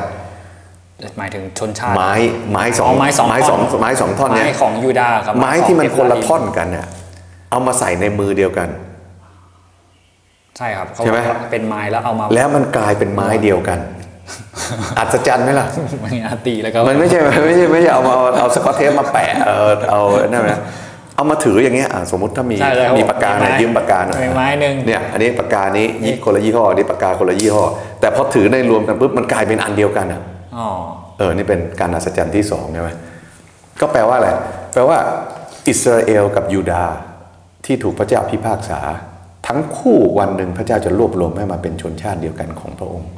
[1.18, 2.12] หมายถึงชนชาติไม้
[2.52, 6.86] ไม้สองอ๋อไม้สองไม้สองท่อนไม้สองท่อนเนี่ยไม้ของยูดาห์กับไม้ของที่มันคนละเฟราท่อนกันเนี่ย
[7.50, 8.68] เอามาใส่ในมือเดียวกัน
[10.56, 13.78] ใช่ครับเขาใช่ไหมบอกว่าเป็นไม้แล้วเอามา แล้วมันกลายเป็นไม้เดียวกัน
[14.98, 15.66] อัศจรรย์ไหมล่ะ
[16.04, 19.56] มันอาตีแล้วก็มันไม่ใช่ไม่ใช่ไม่ใช่เอามาเอาเอาสกอตเทปมาแปะเอา
[19.90, 20.60] เอานั่นนะ
[21.16, 27.64] เอามาถืออย่างเงี้ยอะสมมติถ้ามีใช่เลยครับมีปากกาหน่อยไม้ยืมปากกาหน่อยมีไม้หนึ่งเนี่ยอันนี้ปากกานี้ยี่คนละยี่ห้ออันนี้ปากกาคนละยี่ห้อ
[28.00, 30.22] แต่พอถือในรวมกันปุ๊บมันกลายเป็นอันเดียวกันอะ
[30.56, 30.66] อ๋อ
[31.18, 32.90] เออนี่เป็นการอัศจรรย์ที่สองใช่ไหม
[33.80, 34.28] ก็แปลว่าอะไร
[34.72, 34.98] แปลว่า
[35.68, 36.96] อิสราเอลกับยูดาห์
[37.66, 38.80] ที่ถูกพระเจ้าพิพากษา
[39.46, 43.10] ทั้งคู่วันหนึ่งพระเจ้าจะรวบรวมให้มาเป็นชนชาติเดียวกันของพระองค์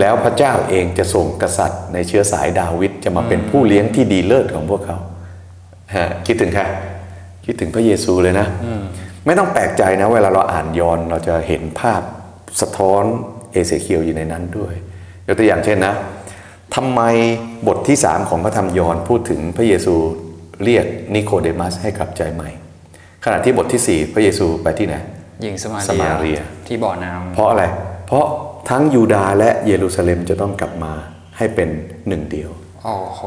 [0.00, 4.98] แล้วพระเจ้าเองจะส่งกษัตริย์ ในเชื้อสายดาวิดจะมาเป็นผู้เลี้ยงที่ดีเลิศของพวกเขา
[5.96, 6.64] ฮะคิดถึงใคร
[7.46, 8.46] คิดถึงพระเยซูเลยนะ
[9.26, 12.02] ไม่ต้องแปลกใจนะเวลาเราอ่านยอห์นเราจะเห็นภาพ
[12.60, 13.04] สะท้อน
[13.52, 14.74] เอเสเคียวอยู่ในนั้นด้วย
[15.26, 15.94] ยกตัวอย่างเช่นนะ
[16.74, 17.00] ทำไม
[17.68, 19.94] บทที่สามของพระธรรมยอห์นพูดถึงพระเยซู
[20.64, 22.50] เรียกนิโคเดมัสให้กลับใจใหม่
[23.24, 24.94] ขณะที่บทที่สี่พระเยซูไปที่ไหน
[25.42, 28.26] หญิงสมาสมาเรียที่บ่อน้ำเพราะอะไรเพ ราะ
[28.70, 30.92] ทั้งยูดาห์และเยรูซาเล็มจะต้องกลับมา
[31.36, 31.68] ให้เป็น
[32.08, 32.50] หนึ่งเดียว
[32.84, 33.20] โอ้โห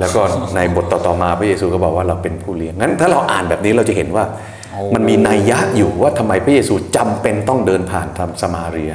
[0.00, 0.22] แล้วก็
[0.56, 4.24] ในบทต่อๆมาพระเยซูก็บอกว่าเราเป็นผู้เลี้ยงงั้นถ้าเราอ่านแบบนี้เราจะเห็นว่า
[4.72, 8.92] โอ้มันมีนัยยะอยู่ว่าทำไมพระเยซูจำเป็นต้องเดินผ่านทำสมาเรีย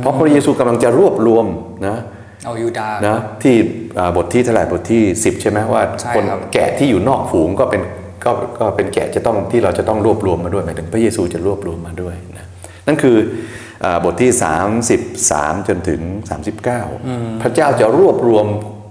[0.00, 1.46] เพราะพระเยซูกำลังจะรวบรวม
[1.88, 1.96] นะ
[2.44, 3.54] เอายูดาห์นะที่
[3.98, 7.82] อ่าบทที่เท่าไหร่บทที่ 10 ใช่ไหมว่าใช่คนครับแกะที่อยู่นอกฝูงก็เป็น
[8.24, 12.46] ก็ก็เป็นแกะจะต้องที่เราจะต้องรวบรวมมาด้วยหมายถึงพระเยซูจะรวบรวมมาด้วยนะ
[12.86, 13.61] นั่นคืออา
[14.04, 14.32] บทที่
[15.00, 16.00] 33 จนถึง
[16.70, 18.46] 39 พระเจ้าจะรวบรวม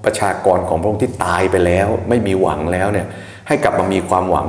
[0.05, 3.07] ประชากรของพระองค์ที่ตายไปแล้ว ไม่มีหวังแล้วเนี่ย
[3.47, 4.47] ให้กลับมามีความหวัง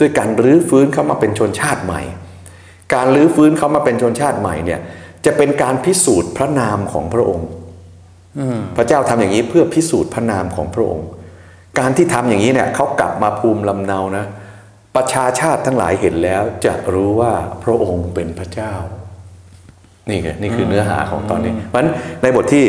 [0.00, 2.02] ด้วยการรื้อฟื้นเข้ามาเป็นชนชาติใหม่
[2.94, 4.80] การรื้อฟื้นเขามาเป็นชนชาติใหม่เนี่ย
[5.26, 7.48] จะเป็นการพิสูจน์พระนามของพระองค์
[8.76, 11.06] พระเจ้าทำอย่างนี้เพื่อพิสูจน์พระนามของพระองค์
[11.78, 14.24] การที่ทำอย่างนี้เนี่ยเขากลับมาภูมิลำเนานะ
[14.96, 18.74] ประชาชาติทั้งหลายเห็นแล้วจะรู้ว่าพระองค์เป็นพระเจ้า
[20.08, 22.64] นี่ไงนี่คือเนื้อหาของตอนนี้ เพราะฉะนั้นในบทที่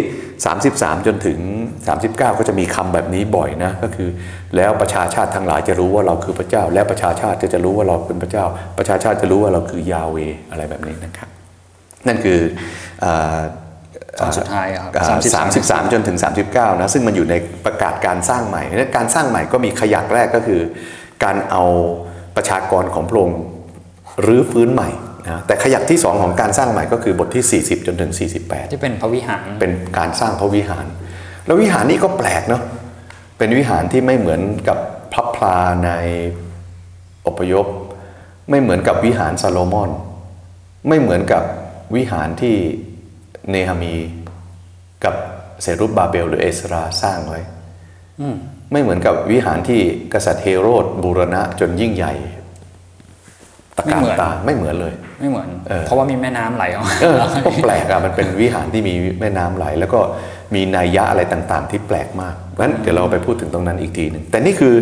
[0.52, 1.40] 33 จนถึง
[1.88, 4.10] 39 ก็จะมีคำแบบนี้บ่อยนะ ก็คือ
[4.56, 8.46] แล้วประชาชาติทั้งหลายจะรู้ว่าเราคือพระเจ้า และประชาชาติก็จะรู้ว่าเราเป็นพระเจ้า
[8.78, 10.18] ประชาชาติจะรู้ว่าเราคือยาเว
[10.52, 11.30] อะไรแบบนี้นะครับ
[12.08, 12.40] นั่นคือ
[13.04, 13.40] อ่า
[14.20, 16.18] ตอนสุดท้ายครับสามสิบสามจนถึง
[16.50, 20.62] 39 นะ ซึ่งมันอยู่ในประกาศการสร้างใหม่และการสร้างใหม่ก็มีขยักแรกก็คือ
[21.24, 21.64] การเอา
[22.36, 23.40] ประชากรของพระองค์
[24.26, 24.90] รื้อฟื้นใหม่
[25.30, 28.12] นะแต่ขยักที่สองของการสร้างใหม่ก็คือบทที่ 40 จนถึง
[28.44, 30.86] 48 ที่เป็นพระวิหาร เป็นการสร้างพระวิหาร
[31.46, 32.62] แล้ววิหารนี้ก็แปลกเนาะ
[33.38, 34.78] เป็นวิหารที่ไม่เหมือนกับ
[35.14, 35.92] พระพลาใน
[37.28, 37.66] อพยพ
[38.50, 39.92] ไม่เหมือนกับวิหารซาโลมอน
[40.88, 41.44] ไม่เหมือนกับ
[41.96, 42.56] วิหารที่
[43.50, 43.94] เนหามี
[45.04, 45.16] กับ
[45.62, 47.40] เซรุบบาเบลหรือเอสราสร้างไว้
[48.72, 49.82] ไม่เหมือนกับวิหารที่
[50.14, 52.14] กษัตริย์เฮโรดบูรณะจนยิ่งใหญ่
[53.78, 60.00] ตะการตาไม่เหมือนเลย ไม่เหมือนเออเพราะว่ามีแม่น้ำไหลออกมาเออก็แปลกอะมันเป็นวิหารที่มีแม่น้ำไหล แล้วก็
[60.56, 64.74] มีนัยยะอะไรต่างๆ ที่แปลกมากงั้นเดี๋ยวเราไปพูดถึงตรงนั้นอีกทีหนึ่งแต่นี่คือ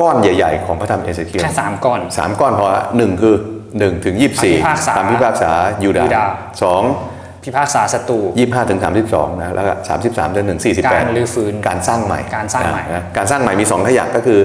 [0.00, 3.34] ก้อนใหญ่ ๆ ของพระธรรมเอเสเคียลแค่สามก้อนสามก้อนพอละหนึ่งคือ
[3.78, 5.50] หนึ่งถึงยี่สิบสี่คำพิพากษาคำพิพากษา
[5.84, 6.82] ยูดายูดาห์สอง
[7.44, 14.40] พิพากษาศัตรูยี่ห้าถึงสามสิบสองนะ แล้วก็สามสิบสามจนถึงสี่สิบแปดการรื้อฟื้น การสร้างใหม่ การสร้างใหม่นะการสร้างใหม่มีสองขยักก็คือ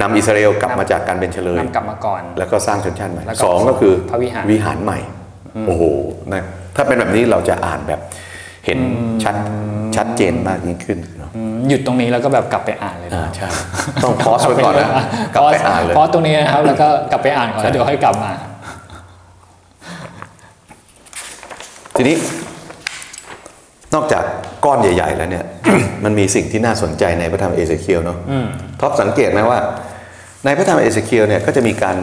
[0.00, 4.98] นำอิสราเอลกลับมาจากการเป็นเฉลยนำกลับมาก่อน แล้วก็สร้างชนชาติใหม่แล้วก็สองก็คือพระวิหารวิหารใหม่
[5.66, 5.82] โอ้โห
[6.32, 6.44] นะ
[6.76, 8.00] ถ้าเป็นแบบนี้เราจะอ่านแบบ
[8.66, 8.78] เห็น
[9.24, 9.34] ชัด
[9.96, 13.48] ชัดเจนมากยิ่งขึ้นเนอะอืมหยุดตรงนี้แล้วก็แบบกลับไปอ่านเลยอ่านะใช่
[14.02, 14.88] ต้องพอสไว้ก่อนนะ
[15.34, 18.32] กลับไปอ่านเลยพอตรงนี้นะครับแล้วก็กลับไปอ่านก่อนแล้วเดี๋ยวค่อยกลับมา
[21.96, 22.16] ทีนี้
[23.94, 24.24] นอกจาก
[24.64, 25.44] ก้อนใหญ่ ๆ แล้วเนี่ย
[26.04, 28.18] มันมีสิ่งที่น่าสนใจในพระธรรมเอเสเคียลเนาะ
[28.80, 29.58] ท็อปสังเกตไหมว่า
[30.44, 31.96] ในพระธรรมเอเสเคียลเนี่ยก็จะมีการ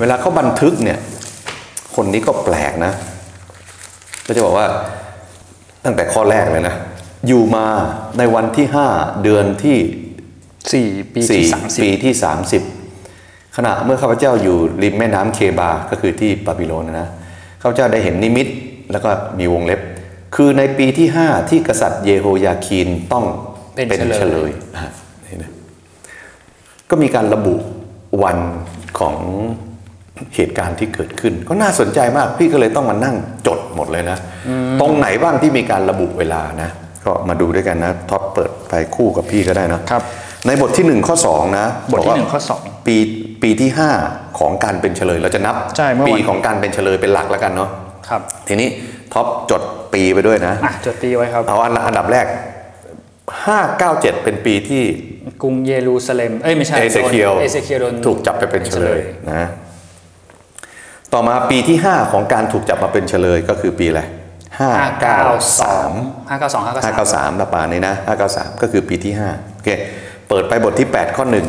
[0.00, 0.98] เวลาเขาบันทึกเนี่ย
[1.94, 2.92] คนนี้ก็แปลกนะ
[4.26, 4.66] ก็จะบอกว่า
[5.84, 6.74] ตั้งแต่ข้อแรกเลยนะ
[7.26, 7.66] อยู่มา
[8.18, 8.86] ในวันที่ห้า
[9.22, 9.76] เดือนที่
[10.72, 12.14] สี่ปีสี่ที่สามสิบปีที่
[12.84, 17.08] 30ขณะเมื่อข้าพเจ้าอยู่ริมแม่น้ำเคบาร์ ก็คือที่บาบิโลนนะนะ
[17.60, 18.46] ข้าพเจ้าได้เห็นนิมิต
[18.92, 19.80] แล้วก็มีวงเล็บ
[20.34, 23.24] คือในปีที่ 5 ที่กษัตริย์เยโฮยาคีนต้อง
[23.74, 24.90] เป็นเป็นเฉลยเฉลยอะ
[25.26, 25.50] นี่นะ
[26.90, 27.54] ก็มีการระบุ
[28.22, 28.38] วัน
[28.98, 29.16] ของ
[30.34, 34.18] เหตุการณ์ที่เกิดขึ้น ก็น่าสนใจมากพี่ก็เลยต้องมานั่งจดหมดเลยนะ
[34.80, 36.70] ตรงไหนบ้างที่มีการระบุเวลานะ
[37.04, 40.02] ก็มาดูด้วยกันนะท็อปเปิดไปคู่กับพี่ก็ได้นะครับ
[40.46, 42.96] ในบทที่หนึ่งข้อสองนะบทที่กว่าหนึ่งข้อสองปี
[43.42, 43.90] ปีที่ห้า
[44.38, 47.70] ของการเป็นเฉลยเราจะนับใช่เมื่อวันปีของการเป็นเฉลยเป็นหลักแล้วกันเนาะ
[48.08, 48.68] ครับทีนี้
[49.16, 49.62] ท็อปจด
[49.94, 52.26] ปีไปด้วยนะ อะจดปีไว้ครับ เอาอันอันดับแรก
[53.04, 54.82] 597 เป็นปีที่
[55.42, 59.00] กรุงเยรูซาเล็ม เอ้ย ไม่ใช่เอเซเคียวเอเซเคียวโดนถูกจับไปเป็นเฉลย
[59.32, 59.42] นะ
[61.12, 64.02] ต่อมาปีที่ 5 ของการถูกจับมาเป็นเฉลยก็คือปีอะไร
[64.58, 65.20] ห้าเก้า
[65.60, 67.94] สอง593ห้าเก้าสองห้าเก้าสาม593นะป่านี้นะ
[68.28, 69.68] 593 ก็คือปีที่5โอเค
[70.28, 71.46] เปิดไปบทที่ 8 ข้อหนึ่ง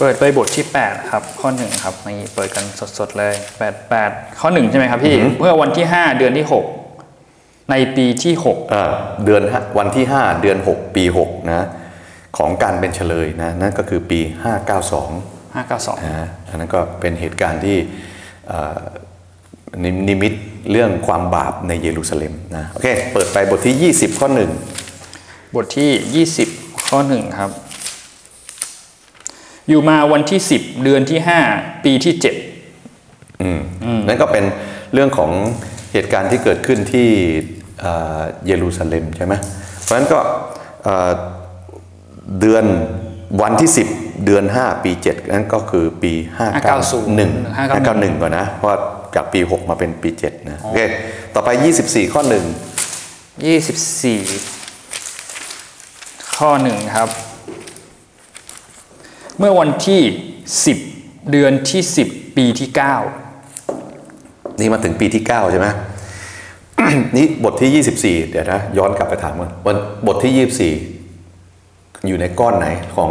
[0.00, 2.64] เปิดไปบทที่ 8 ครับ ข้อ 1 ครับนี่เปิดกัน
[2.98, 6.85] สดๆเลย 8 8 ข้อ 1 ใช่ไหมครับพี่ เมื่อวันที่ 5 เดือนที่ 6
[7.70, 8.92] ในปีที่6อ่า
[9.24, 11.66] เดือนห้าวันที่ 5 เดือน 6 ปี6นะ
[12.38, 14.20] ของการเป็นเฉลยนะนั่นก็คือปี
[14.84, 17.76] 592 592นะอันนั้นก็เป็นเหตุการณ์ที่
[18.48, 18.82] เอ่อ
[19.82, 20.32] นินิมิต
[20.70, 24.50] เรื่องความบาปในเยรูซาเล็มนะโอเคเปิดไปบทที่ 20 ข้อหนึ่ง
[25.56, 27.50] บทที่ 20 ข้อ 1 ครับ
[29.68, 31.18] อยู่มาวันที่ 10 เดือนที่
[31.52, 32.14] 5 ปีที่
[32.78, 33.60] 7อืม
[34.06, 34.44] นั่นก็เป็น
[34.92, 35.30] เรื่องของ
[35.92, 37.08] เหตุการณ์ที่เกิดขึ้นที่
[37.80, 39.34] เอ่อเยรูซาเล็มใช่ไหม
[39.82, 40.18] เพราะฉะนั้นก็
[40.84, 41.10] เอ่อ
[42.40, 42.64] เดือน
[43.42, 46.12] วันที่ 10 เดือน 5 ปี 7 นั่นก็คือปี
[46.76, 48.78] 591 591 ก่อนนะ เพราะว่า
[49.14, 50.80] จากปี 6 มาเป็นปี 7 นะ โอเค
[51.34, 51.48] ต่อไป
[51.82, 52.32] 24 ข้อ 1
[53.52, 57.08] 24 ข้อ 1 ครับ
[59.38, 60.00] เมื่อวันที่
[60.66, 62.70] 10 เดือนที่ 10 ปีที่
[63.44, 65.68] 9 นี่มาถึงปีที่ 9 ใช่ไหม
[67.16, 73.10] นี่บทที่ 24 เดี๋ยวนะย้อนกลับไปถามก่อนวันบทที่ 24 อยู่ในก้อนไหนของ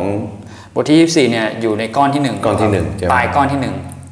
[0.75, 3.59] บทที่ 24 เนี่ยอยู่ในก้อนที่1ก้อนที่หนึ่งใช่ไหม ปลายก้อนที่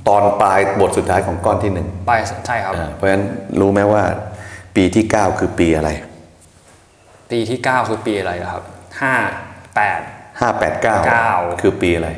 [0.09, 3.23] ตอนปลายบทสุดท้ายของก้อนที่1ปลายใช่ครับ1อ่าเพราะฉะนั้น
[3.59, 4.03] รู้ไหมว่า
[4.75, 5.89] ปีที่ 9 คือปีอะไร
[7.31, 8.63] ปีที่ 9 คือปีอะไรล่ะครับ
[9.01, 12.09] 5 8 589คือปีอะไร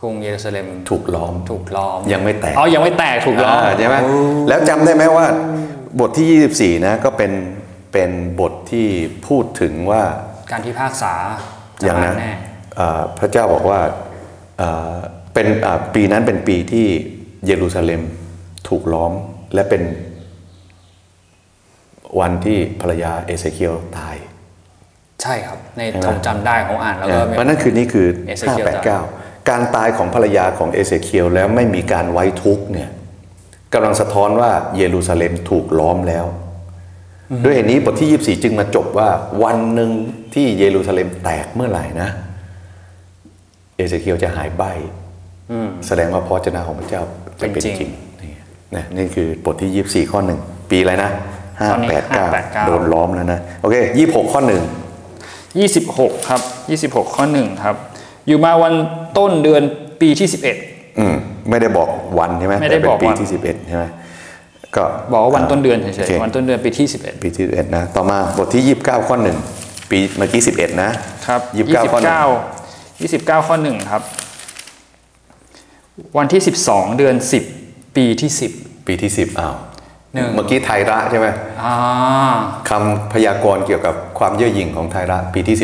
[0.00, 3.96] กรุงเยรูซาเล็มถูกล้อม ถูกล้อมยังไม่แตก อ๋อยังไม่แตกถูกล้อมาใช่ไหม
[4.48, 5.26] แล้วจำได้ไหมว่า
[5.98, 7.32] บทที่ 24 นะก็เป็น
[7.92, 8.86] เป็นบทที่
[9.26, 10.02] พูดถึงว่า
[10.50, 11.14] การพิพากษา
[11.82, 12.32] อจะย่างมานั้นแน่
[12.76, 13.80] เอ่อพระเจ้าบอกว่า
[14.58, 14.94] เอ่อ
[15.34, 16.86] เป็นอ่าปีนั้นเป็นปีที่
[17.46, 18.02] เยรูซาเล็ม
[18.68, 19.12] ถูกล้อม
[19.54, 19.82] และเป็น
[22.20, 24.16] วันที่ภรรยาเอเซเคียลตาย
[25.22, 28.84] ใช่ครับ ในใช่ไหมผมจำได้ของอ่านแล้วก็เพราะนั่นคือนี่คือเอเซเคียลตาย
[29.16, 32.90] 589 การตายของภรรยาของเอเซเคียลแล้วไม่มีการไว้ทุกข์เนี่ย
[33.74, 36.26] กำลังสะท้อนว่าเยรูซาเล็มถูกล้อมแล้ว
[37.44, 39.08] ด้วยเหตุนี้บทที่ 24 จึงมาจบว่า
[39.44, 39.90] วันหนึ่ง
[40.34, 42.08] ที่เยรูซาเล็มแตกเมื่อไหร่นะ
[43.76, 44.62] เอเซเคียลจะหายใบ
[45.86, 47.02] แสดงว่าพระเจนาของพระเจ้า
[47.40, 47.90] จะเป็นเป็นจริงจริง
[48.22, 48.32] นี่
[48.76, 50.38] นะนี่คือบทที่ 24 ข้อหนึ่ง
[50.70, 51.10] ปีอะไรนะ
[51.70, 53.74] ตอนนี้589 589โดนล้อมแล้วนะ โอเค
[54.06, 54.62] 26ข้อหนึ่ง
[55.44, 56.40] 26ครับ
[56.96, 57.76] 26ข้อ1ครับ
[58.26, 58.74] อยู่มาวัน
[59.18, 59.62] ต้นเดือน
[60.00, 60.28] ปีที่
[60.62, 61.16] 11อืม
[61.50, 63.84] ไม่ได้บอกวันใช่ไหมไม่ได้แต่เป็นบอกปีวันที่ 11ใช่ไหม
[64.76, 66.86] ก็บอกว่าวันต้นเดือนเฉโอยเคๆวันต้นเดือนปีที่
[67.22, 69.36] ปีที่11นะต่อมาบทที่ 29 ข้อหนึ่ง
[69.90, 72.16] ปีเมื่อกี้ 11 นะ11ครับ29ข้อหนึ่ง
[73.00, 74.02] 29 29ข้อ1ครับ
[76.18, 77.14] วันที่ 12 เดือน
[77.56, 79.54] 10 ปีที่ 10 ปีที่ 10อ้าว
[80.14, 81.26] หนึ่งเมื่อกี้ไทระใช่ไหม
[81.64, 81.74] อ่า
[82.68, 85.56] คำพยากรณ์เกี่ยวกับความเย่อหยิ่งของไทระปีที่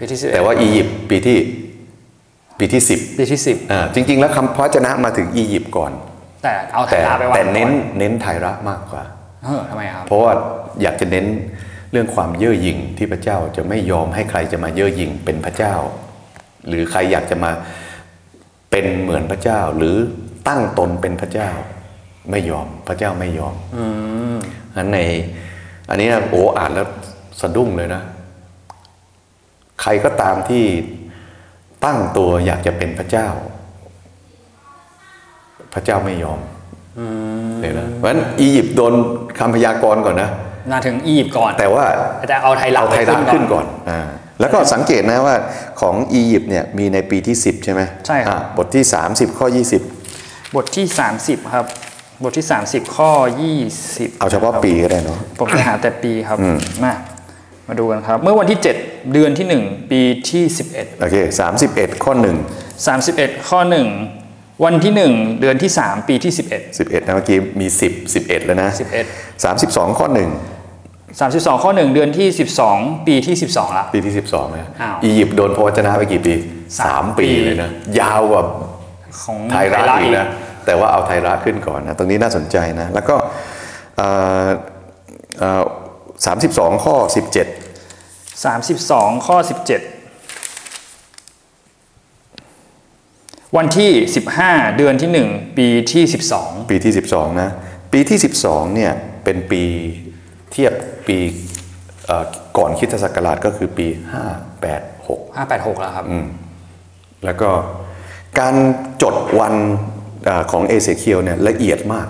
[0.00, 1.38] ปีที่11แต่ว่าอียิปต์ปีที่
[2.58, 3.38] ปีที่ 10ปีที่
[3.72, 9.02] อ่าจริง ๆ แล้วคำพระวจนะมาถึงอียิปต์ก่อน10แต่เอาไทแต่ยาไปวางแต่เน้นก่อเน้นไทระมากกว่า
[9.44, 10.32] เออทำไมครับ เพราะว่า
[10.82, 11.26] อยากจะเน้น
[11.92, 15.74] เรื่องความเย่อหยิ่งที่พระเจ้าจะไม่ยอมให้ใครจะมาเย่อหยิ่งเป็นพระเจ้า
[16.68, 17.50] หรือใครอยากจะมา
[18.70, 19.96] เป็นเหมือนพระเจ้า หรือ
[20.48, 21.50] ตั้งตนเป็นพระเจ้า
[22.30, 23.54] ไม่ยอมพระเจ้าไม่ยอม
[24.76, 24.98] อันใน
[25.88, 26.86] อันนี้นะโอ้อ่านแล้ว
[27.40, 28.02] สะดุ้งเลยนะ
[29.82, 30.64] ใครก็ตามที่
[31.84, 33.28] ตั้งตัวอยากจะเป็นพระเจ้า
[35.74, 36.40] พระเจ้าไม่ยอม
[37.60, 38.94] เลยนะเพราะฉะนั้นอียิปต์โดน
[39.38, 40.28] คำพยากรณ์ก่อนนะ
[40.72, 41.84] มาถึงอียิปต์ก่อน แต่ว่า
[42.28, 44.00] แต่เอาไทยรัฐเอาไทยรัฐไปขึ้นก่อนอ่า
[44.40, 45.36] แล้วก็สังเกตนะว่า
[45.80, 49.46] ของอียิปต์เนี่ยมีในปีที่ 10 ใช่ไหมใช่ครับอ่าบทที่ 30 ข้อ
[49.96, 50.86] 20 บทที่
[51.20, 51.66] 30 ครับ
[52.22, 53.10] บทที่ 30 ข้อ
[53.64, 56.36] 20 เอาเฉพาะปีก็ได้เนาะผมจะหาแต่ปีครับ
[56.84, 56.94] มา
[57.68, 60.00] มาดูกันครับ เมื่อวันที่ 7 เดือนที่ 1 ปี
[60.30, 61.16] ที่ 11 โอเค
[61.60, 62.12] 31 ข้อ
[62.76, 63.60] 31 ข้อ
[64.10, 68.70] 1 วันที่ 1 เดือนที่ 3 ปีที่11 1 11นะเมื่อกี้มี 10 11 แล้วนะ
[69.06, 70.06] 11 32 ข้อ
[71.20, 72.28] 32 ข้อ 1 เดือนที่
[72.68, 76.34] 12 ปีที่ 12ละ1ปีที่ 12นะอ้าว อียิปต์โดนพระวจนะไปกี่ปี
[76.80, 78.42] สาม3ปีปีเลยนะ ยาวกว่า
[79.22, 80.26] ของไทยรัฐอีกอีกนะ
[80.66, 83.16] แต่ว่าเอาไทยรัฐขึ้นก่อนนะตรงนี้น่าสนใจนะ แล้วก็
[83.98, 84.60] สามสิบ
[85.42, 85.87] สอ
[86.70, 87.10] งข้อ 17
[88.44, 89.48] 32 ข้อ 17
[93.56, 93.90] วันที่
[94.34, 96.04] 15 เดือนที่ 1 ปีที่
[96.36, 97.50] 12 ปีที่ 12 นะ
[97.92, 98.92] ปีที่ 12 เนี่ย
[99.24, 99.62] เป็นปี
[100.52, 100.72] เทียบ
[101.06, 101.18] ปี
[102.06, 102.24] เอ่อ
[102.58, 103.86] ก่อนคริดศักราชก็คือปี
[104.66, 106.06] 586 586 แล้วครับ
[107.24, 107.50] แล้วก็
[108.40, 108.54] การ
[109.02, 109.54] จดวัน
[110.24, 112.08] เออของเอเซเคียวเนี่ยละเอียดมาก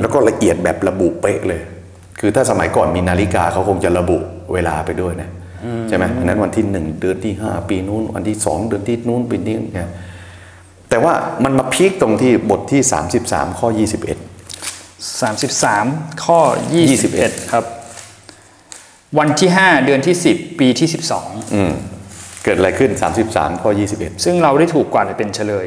[0.00, 1.62] แล้วก็ละเอียดแบบระบุเป๊ะเลย
[2.20, 4.18] คือถ้าสมัยก่อนมีนาฬิกาเขาคงจะระบุ
[4.52, 5.30] เวลาไปด้วยนะ
[5.88, 9.88] ใช่ไหมอันนั้นวันที่หนึ่งเดือนที่ห้าปีนู้นวันที่สองเดือนที่นู้นปีนี้เนี่ย
[10.90, 12.80] แต่ว่ามันมาพีคตรงที่บทที่
[13.20, 13.80] 33 ข้อ 21
[15.22, 16.40] 33 ข้อ
[16.96, 17.64] 21 ครับ
[19.18, 20.88] วันที่ 5 เดือนที่ 10 ปีที่
[21.54, 21.72] อืม
[22.44, 22.90] เกิดอะไรขึ้น
[23.26, 25.66] 33 ข้อ 21 12ซึ่งเราได้ถูกกวาดไปเป็นเฉลย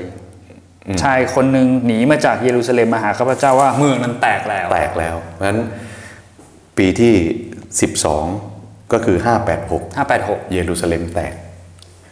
[1.03, 5.59] ชายคนหนึ่งหนีมาจากเยรูซาเล็มมาหาข้าพเจ้าว่าเมืองนั้นแตกแล้ว แตกแล้วเพราะฉะนั้น
[6.79, 7.13] ปีที่
[8.21, 9.17] 12 ก็คือ
[9.59, 11.33] 586 586 เยรูซาเล็มแตก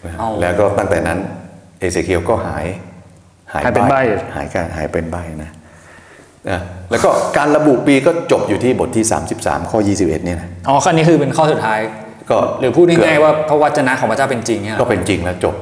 [0.05, 1.19] นะเอาแล้วก็ตั้งแต่นั้น
[1.79, 2.65] เอเซเคียวก็หาย
[3.53, 4.01] หายเป็นใบ้
[4.35, 5.51] หายการหายเป็นใบนะ
[6.49, 6.59] นะ
[6.91, 9.05] แล้วก็การระบุปีก็จบอยู่ที่บทที่
[9.39, 11.79] 33 ข้อ 21 เนี่ยนะอ๋อข้อนี้คือเป็นข้อสุดท้าย
[12.29, 15.55] ก็หรือพูดง่ายๆว่าพระวจนะของพระเจ้าเป็นจริงเนี่ยเหรก็อเป็นจริงแล้วจบ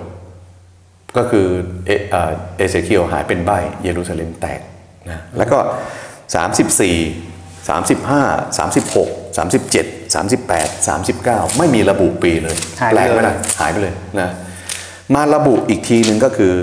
[1.18, 1.48] ก็คือ
[1.86, 3.52] เอเอ่อเอเซเคียวหายเป็นใบ
[3.84, 4.60] เยรูซาเล็มแตก
[5.10, 5.58] นะแล้วก็
[6.34, 7.35] 34
[7.68, 14.30] 35 36 37 38 39 ไม่มีระบุปีเลยหายแปไปลกเลไหมยล่ะหายไปเลยนะ
[15.14, 16.54] มาระบุอีกทีหนึ่งก็คือ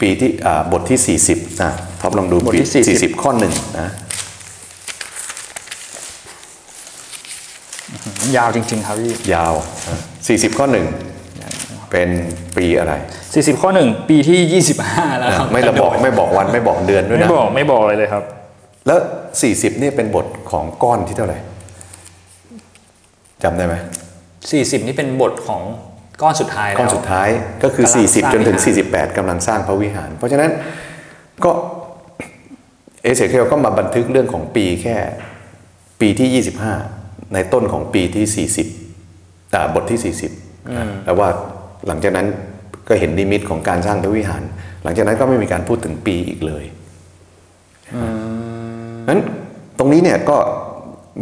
[0.00, 3.90] ปีที่อ่าบทที่ 40นะท็อปลองดูบทที่ปี40 40 ข้อหนึ่งนะ
[8.36, 9.54] ยาวจริง ๆ ครับพี่ ยาว
[9.88, 10.86] นะ40 ข้อหนึ่ง
[11.90, 12.08] เป็น
[12.56, 12.92] ปีอะไร
[13.26, 18.24] 40 ข้อ1ปีที่ 25 แล้วครับไม่ระบอกไม่บอกวันไม่บอกเดือนด้วยไม่นะบอกไม่บอกเลยเลยครับ
[18.86, 18.98] แล้ว
[19.40, 21.38] 40นี่เป็นบทของก้อนที่เท่าไหร่
[23.42, 23.74] จำได้ไหม
[24.32, 25.62] 40นี่เป็นบทของ
[26.22, 27.28] ก้อนสุดท้ายแล้วก้อนสุดท้าย
[27.62, 30.50] ก็คือกำลังสร้าง40 จนถึงวิหาร48กำลังสร้างพระวิหาร เพราะฉะนั้น
[31.44, 31.50] ก็
[33.02, 34.96] เอเสเคียลก็มาบันทึกเรื่องของปีแค่
[36.00, 36.44] ปีที่
[36.88, 38.48] 25 ในต้นของปีที่
[38.98, 41.28] 40อ่าบทที่ 40นะแต่ว่า
[41.86, 42.26] หลังจากนั้น
[42.88, 44.42] ก็เห็นนิมิตของการสร้างพระวิหาร
[44.82, 46.64] หลังจากนั้นก็ไม่มีการพูดถึงปีอีกเลย
[49.08, 49.20] นั้น
[49.78, 50.36] ตรงนี้เนี่ยก็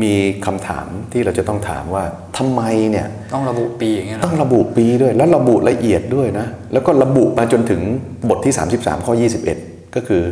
[0.02, 0.12] มี
[0.46, 2.04] คำถามที่เราจะต้องถามว่า
[2.38, 7.80] ทำไมเนี่ยต้องระบุปีอย่างเงี้ยเหรอต้องระบุปีด้วย แล้วระบุละเอียดด้วยนะ แล้วก็ระบุมาจนถึง
[8.28, 9.14] บทที่ 33 ข้อ
[9.54, 10.22] 21 ก็คือ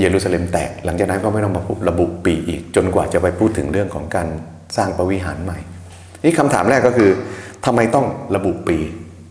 [0.00, 4.28] เยรูซาเล็มแตก หลังจากนั้นก็ไม่ต้องมาระบุปีอีก จนกว่าจะไปพูดถึงเรื่องของการ
[4.76, 5.58] สร้างพระวิหารใหม่
[6.24, 7.10] นี่คำถามแรกก็คือ
[7.66, 8.78] ทำไมต้องระบุปี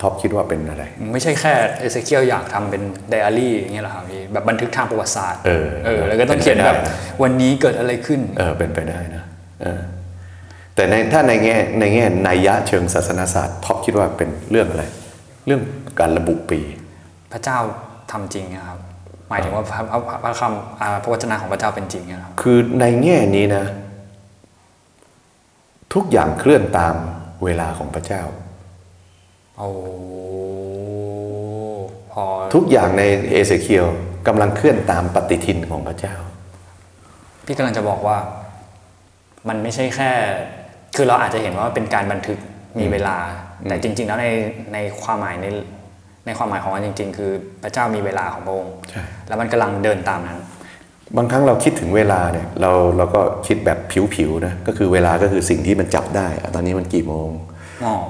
[0.01, 0.83] ท็อปคิดว่าเป็นอะไร
[1.13, 9.23] ไม่ใช่แค่เอเซเคียลอยากทำเป็นไดอารี่อย่างเงี้ยเหรอครับพี่แบบบันทึกทางประวัติศาสตร์เออเออแล้วก็ต้องเขียนแบบเป็นไปได้นะวันนี้เกิดอะไรขึ้น เออเป็นไปได้นะ
[9.61, 9.81] เออ
[10.75, 14.83] แต่ในถ้าในแง่ในแง่นัยยะเชิงศาสนศาสตร์ท็อปคิดว่าเป็นเรื่องอะไร
[15.45, 15.61] เรื่อง
[15.99, 16.59] การระบุปี
[17.33, 17.57] พระเจ้า
[18.11, 18.79] ทำจริงนะครับ
[19.29, 23.65] หมายถึงว่าพระพระพระคำอ่าพระวจนะของพระเจ้าเป็นจริงเนี่ยครับคือในแง่นี้นะ
[25.93, 26.95] ทุกอย่างเคลื่อนตาม
[27.43, 28.23] เวลาของพระเจ้า
[29.57, 29.69] โอ้
[32.11, 33.85] พอทุกอย่างในเอเสเคียล
[34.27, 36.15] กำลังเคลื่อนตามปฏิทินของพระเจ้า
[37.45, 38.17] พี่กำลังจะบอกว่า
[39.49, 40.11] มันไม่ใช่แค่
[40.95, 42.37] คือเราอาจจะเห็นว่าเป็นการบันทึก
[42.79, 43.17] มีเวลา
[43.67, 44.27] แต่จริง ๆ แล้วใน
[44.73, 45.47] ในความหมายใน
[46.25, 47.31] ในความหมายของมันจริง ๆ คือ
[47.63, 50.39] พระเจ้ามีเวลาของพระองค์ใช่แล้วมันกำลังเดินตามนั้น
[51.17, 53.79] บางครั้งเราคิดถึงเวลาเนี่ยเราเราก็คิดแบบ
[54.15, 57.56] ผิวๆนะก็คือเวลาก็คือสิ่งที่มันจับได้อะตอนนี้มันกี่โมงอ๋อ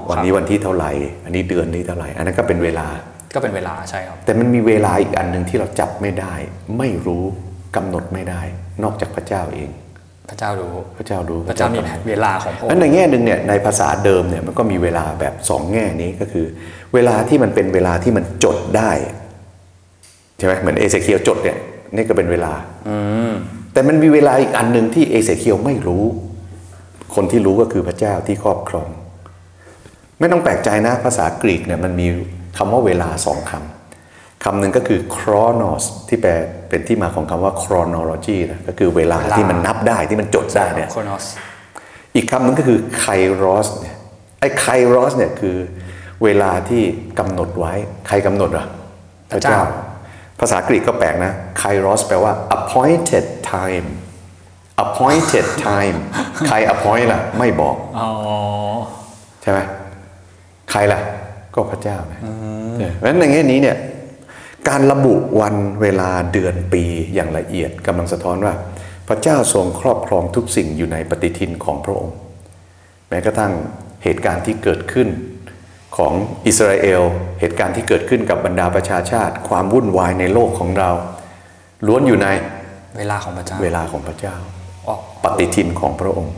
[0.08, 0.90] วันครับนี้วันที่เท่าไหร่
[1.24, 2.86] อันนี้เดือนนี้เท่าไหร่ อันนั้นก็เป็นเวลา
[3.34, 6.34] ก็เป็นเวลาใช่ครับ แต่มันมีเวลาอีกอันหนึ่งที่เราจับไม่ได้
[6.78, 7.24] ไม่รู้
[7.76, 8.42] กำหนดไม่ได้
[8.82, 9.70] นอกจากพระเจ้าเอง
[10.30, 16.46] พระเจ้ารู้ พระเจ้ารู้ พระเจ้ามีกำหนดเวลาของพระองนั้นค์ในแง่หนึ่งเนี่ยในภาษาเดิมเนี่ยมันก็มีเวลาแบบสองแง่นี้ก็คือ
[16.94, 18.90] เวลาที่มันเป็นเวลาที่มันจดได้
[20.38, 21.56] ใช่ไหมเหมือนเอเซเคียวจดเนี่ย
[21.94, 22.52] นี่ก็เป็นเวลา
[23.72, 26.04] แต่มันมีเวลาอีกอันหนึ่งที่เอเซเคียวไม่รู้
[27.14, 28.88] คนที่รู้ก็คือพระเจ้าที่ครอบครอง
[30.20, 32.06] ไม่ต้องแปลกใจนะ ภาษากรีกเนี่ยมันมี
[32.56, 36.32] คำว่าเวลาสองคำคำหนึ่งก็คือ chronos ที่แปล
[36.68, 41.24] เป็นที่มาของคำว่า chronology นะก็คือเวลาที่มันนับได้ที่มันจดได้เนี่ย chronos
[42.14, 43.96] อีกคำหนึงก็คือ kairos เนี่ย
[44.40, 45.56] ไอ้ kairos เนี่ยคือ
[46.24, 46.82] เวลาที่
[47.18, 47.72] กำหนดไว้
[48.06, 48.66] ใครกำหนดอะ
[49.30, 49.60] พระเจ้า
[50.40, 53.86] ภาษากรีกก็แปลกนะ kairos แปลว่า appointed time
[54.84, 55.96] appointed time
[56.46, 58.08] ใคร appoint ล่ะ ไม่บอกอ๋อ
[59.42, 59.60] ใช่ไหม
[60.70, 61.00] ใครล่ะ
[61.54, 62.20] ก็พระเจ้านะ
[62.78, 63.76] เนี่ยเพราะฉะนั้นในแง่นี้เนี่ย
[64.68, 66.82] การระบุวันเวลาเดือนปี
[67.14, 68.54] อย่างละเอียดกำลังสะท้อนว่า
[69.08, 72.16] พระเจ้าทรงครอบครองทุกสิ่งอยู่ในปฏิทินของพระองค์
[73.08, 73.52] แม้กระทั่ง
[74.04, 75.08] เหตุการณ์ที่เกิดขึ้น
[75.96, 76.12] ของ
[76.46, 77.02] อิสราเอล
[77.40, 80.90] เหตุการณ์ที่เกิดขึ้นกับบรรดาประชาชาติ ความวุ่นวายในโลกของเรา
[81.86, 82.28] ล้วนอยู่ใน
[82.98, 84.34] เวลาของพระเจ้า เวลาของพระเจ้า
[84.86, 86.34] อ๋อปฏิทินของพระองค์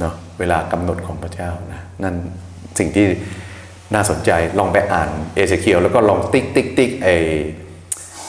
[0.00, 2.14] เนาะเวลากำหนดของพระเจ้านะนั่น
[2.78, 3.06] สิ่งที่
[3.94, 7.08] น่าสนใจลองไปอ่านเอเซเคียลแล้วก็ลองติ๊กติ๊กติ๊กไอ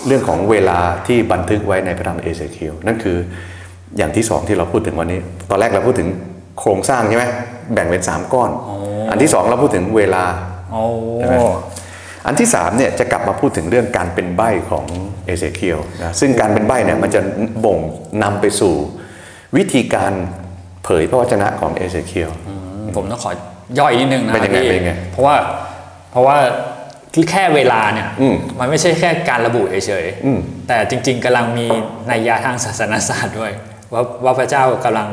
[0.07, 0.77] เรื่องของเวลา
[1.07, 3.17] ที่บันทึกไว้ในพระธรรมเอเซเคียลนั่นคือ
[3.97, 6.09] อย่างที่สองที่เราพูดถึงวันนี้ ตอนแรกเราพูดถึง
[6.59, 7.25] โครงสร้างใช่ไหม
[7.73, 8.51] แบ่งเป็นสามก้อน
[9.11, 10.23] อันที่สองเราพูดถึงเวลา
[10.71, 10.83] โอ้
[11.17, 11.35] ใช่ไหม
[12.27, 14.85] อันที่สามเนี่ยจะกลับมาพูดถึงเรื่องการเป็นใบ้ของ
[15.25, 17.21] เอเซเคียลนะซึ่งการเป็นใบ้เนี่ยมันจะ
[17.65, 17.77] บ่ง
[18.23, 18.73] นำไปสู่
[19.57, 20.13] วิธีการ
[20.83, 22.31] เผยพระวจนะของเอเซเคียล
[22.95, 23.31] ผมต้องขอ
[23.79, 25.35] ย่อยนิดนึงนะเป็นยังไงพี่เป็นยังไงเพราะว่า
[26.11, 26.37] เพราะว่า
[27.13, 31.67] ที่แค่เวลาเนี่ยอืมมันไม่ใช่แค่การระบุเฉยอืมๆแต่จริง ๆกำลังมี
[32.11, 33.51] นัยยะทางศาสนศาสตร์ด้วย
[33.93, 35.07] ว่าว่าพระเจ้ากำลัง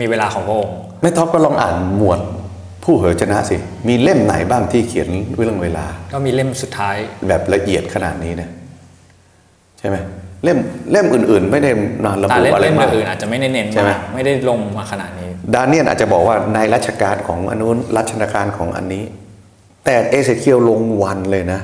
[0.00, 2.20] มีเวลาของพระองค์แม่ท็อปก็ลองอ่านหมวด
[2.84, 3.56] ผู้เผยพระวจนะสิ
[3.88, 6.96] มีเล่มไหนบ้างที่เขียนเรื่องเวลา ก็มีเล่มสุดท้าย
[7.28, 8.48] แบบละเอียดขนาดนี้นะ
[9.78, 9.96] ใช่ไหม
[10.44, 10.58] เล่ม
[10.92, 11.70] เล่มอื่น ๆ ไม่ได้
[12.04, 15.23] นานระแต่บุเล่มอะไรเล่มมากอื่นๆอาจจะไม่ได้เน้นใช่ไหมมากไม่ได้ลงมาขนาดนี้
[15.54, 19.04] ดาเนียลอาจจะบอกว่าในรัชกาลของอนนุนรัชกาลของอันนี้
[19.84, 21.60] แต่เอเซเคียลลงวันเลยนะ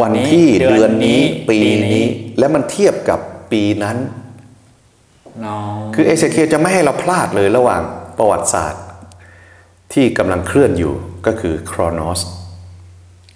[0.00, 2.06] วันนี้ที่เดืเดืออนนนี้นี้ปีปีนี้นี้
[2.38, 3.20] และมันเทียบกับ
[3.52, 3.98] ปีนั้น
[5.44, 7.82] น้องคือเอเซเคียลจะไม่ให้เราพลาดเลยระหว่าง
[8.18, 8.84] ประวัติศาสตร์
[9.92, 10.94] ที่กำลังเคลื่อนอยู่
[11.26, 12.20] ก็คือ chronos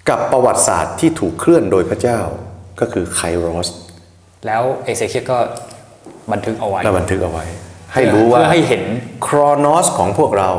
[0.08, 2.18] กับประวัติศาสตร์ที่ถูกเคลื่อนโดยพระเจ้า
[2.80, 3.68] ก็คือ kairos
[4.46, 5.38] แล้วเอเซเคียลก็
[6.32, 7.44] บันทึกเอาไว้และบันทึกเอาไว้
[7.94, 8.82] ให้รู้ว่าเพื่อให้เห็น
[9.26, 10.50] chronos ของพวกเรา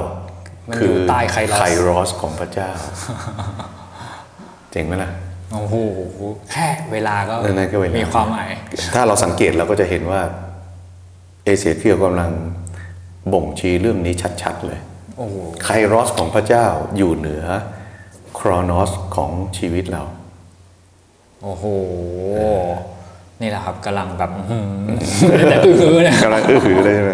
[0.69, 2.69] มันอยู่คือใต้ kairos kairos ของพระเจ้า
[4.71, 5.11] เจ๋งไหมล่ะ
[5.53, 5.75] โอ้โห
[6.51, 8.49] แค่เวลาก็นั่นก็เวลามีมีความหมาย
[8.93, 10.21] ถ้าเราสังเกตเราก็จะเห็นว่า
[11.45, 12.31] เอเชียเคียวกำลัง
[13.33, 14.79] บ่งชี้เรื่องนี้ชัด ๆ เลย
[15.17, 16.65] โอ้โหไคโรสของพระเจ้า
[16.97, 17.45] อยู่เหนือ
[18.39, 20.03] ครอนอสของชีวิตเรา
[21.43, 21.65] โอ้โห
[23.41, 27.11] นี่แหละครับกำลังแบบอื้อหือแต่อื้อหือเนี่ยกำลังอื้อหือเลยใช่ไหม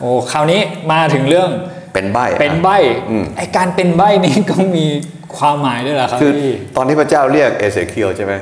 [0.00, 0.60] โอ้คราวนี้
[0.92, 1.50] มาถึงเรื่อง
[1.94, 2.68] เป็นใบ้อะเป็นใบ
[3.10, 4.86] อืมไอการเป็นใบนี่ก็มี
[5.36, 8.34] ความหมายด้วยเหรอครับคือพี่ตอนที่พระเจ้าเรียกเอเซเคียวใช่ไหม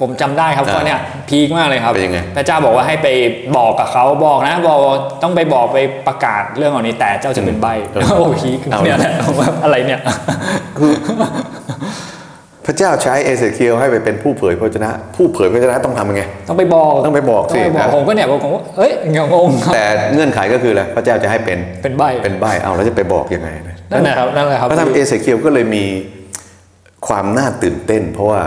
[0.00, 3.08] ผมจำได้ครับอ่าข้อเนี้ยพีคมากเลยครับเป็นยังไงพระเจ้าบอกว่าให้ไป
[3.56, 4.78] บอกกับเขาบอกนะบอก
[5.22, 9.12] ต้องไปบอกไปประกาศเรื่องเหล่านี้แต่เจ้าจะเป็นใบเออโอ้พีคเอาเนี่ยแหละ
[9.64, 10.00] อะไรเนี่ย
[10.78, 10.80] พ
[12.70, 25.84] ระเจ้าใช้เอเซเคียวให้ไปเป็นผู้เผยพระวจนะ ผู้เผยพระวจนะต้องทำยังไง ต้องไปบอกต้องไปบอกสิต้องไปบอกนะผมก็เนี่ยผมว่าเอ้ยงงๆครับแต่เงื่อนไขก็คืออะไรพระเจ้าจะให้เป็นเป็นใบเป็นใบ้เอาแล้วจะไปบอกยังไงนะนั่นแหละครับนั่นแหละครับพระธรรมเอเสเคียวก็เลยมี
[27.08, 28.40] ความน่าตื่นเต้น เพราะว่า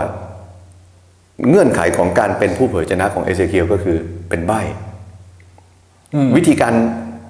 [1.48, 3.96] เงื่อนไขของการเป็นผู้เผยพระวจนะของเอเสเคียวก็คือ
[4.28, 4.60] เป็นใบ้
[6.36, 6.74] วิธีการ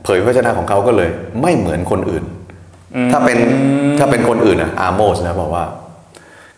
[0.05, 1.11] เผยพระวจนะของเขาก็เลย
[1.43, 2.25] ไม่เหมือนคนอื่น
[3.13, 3.39] ถ้าเป็น
[3.99, 5.65] ถ้าเป็นคนอื่นอะอาโมสนะบอกว่า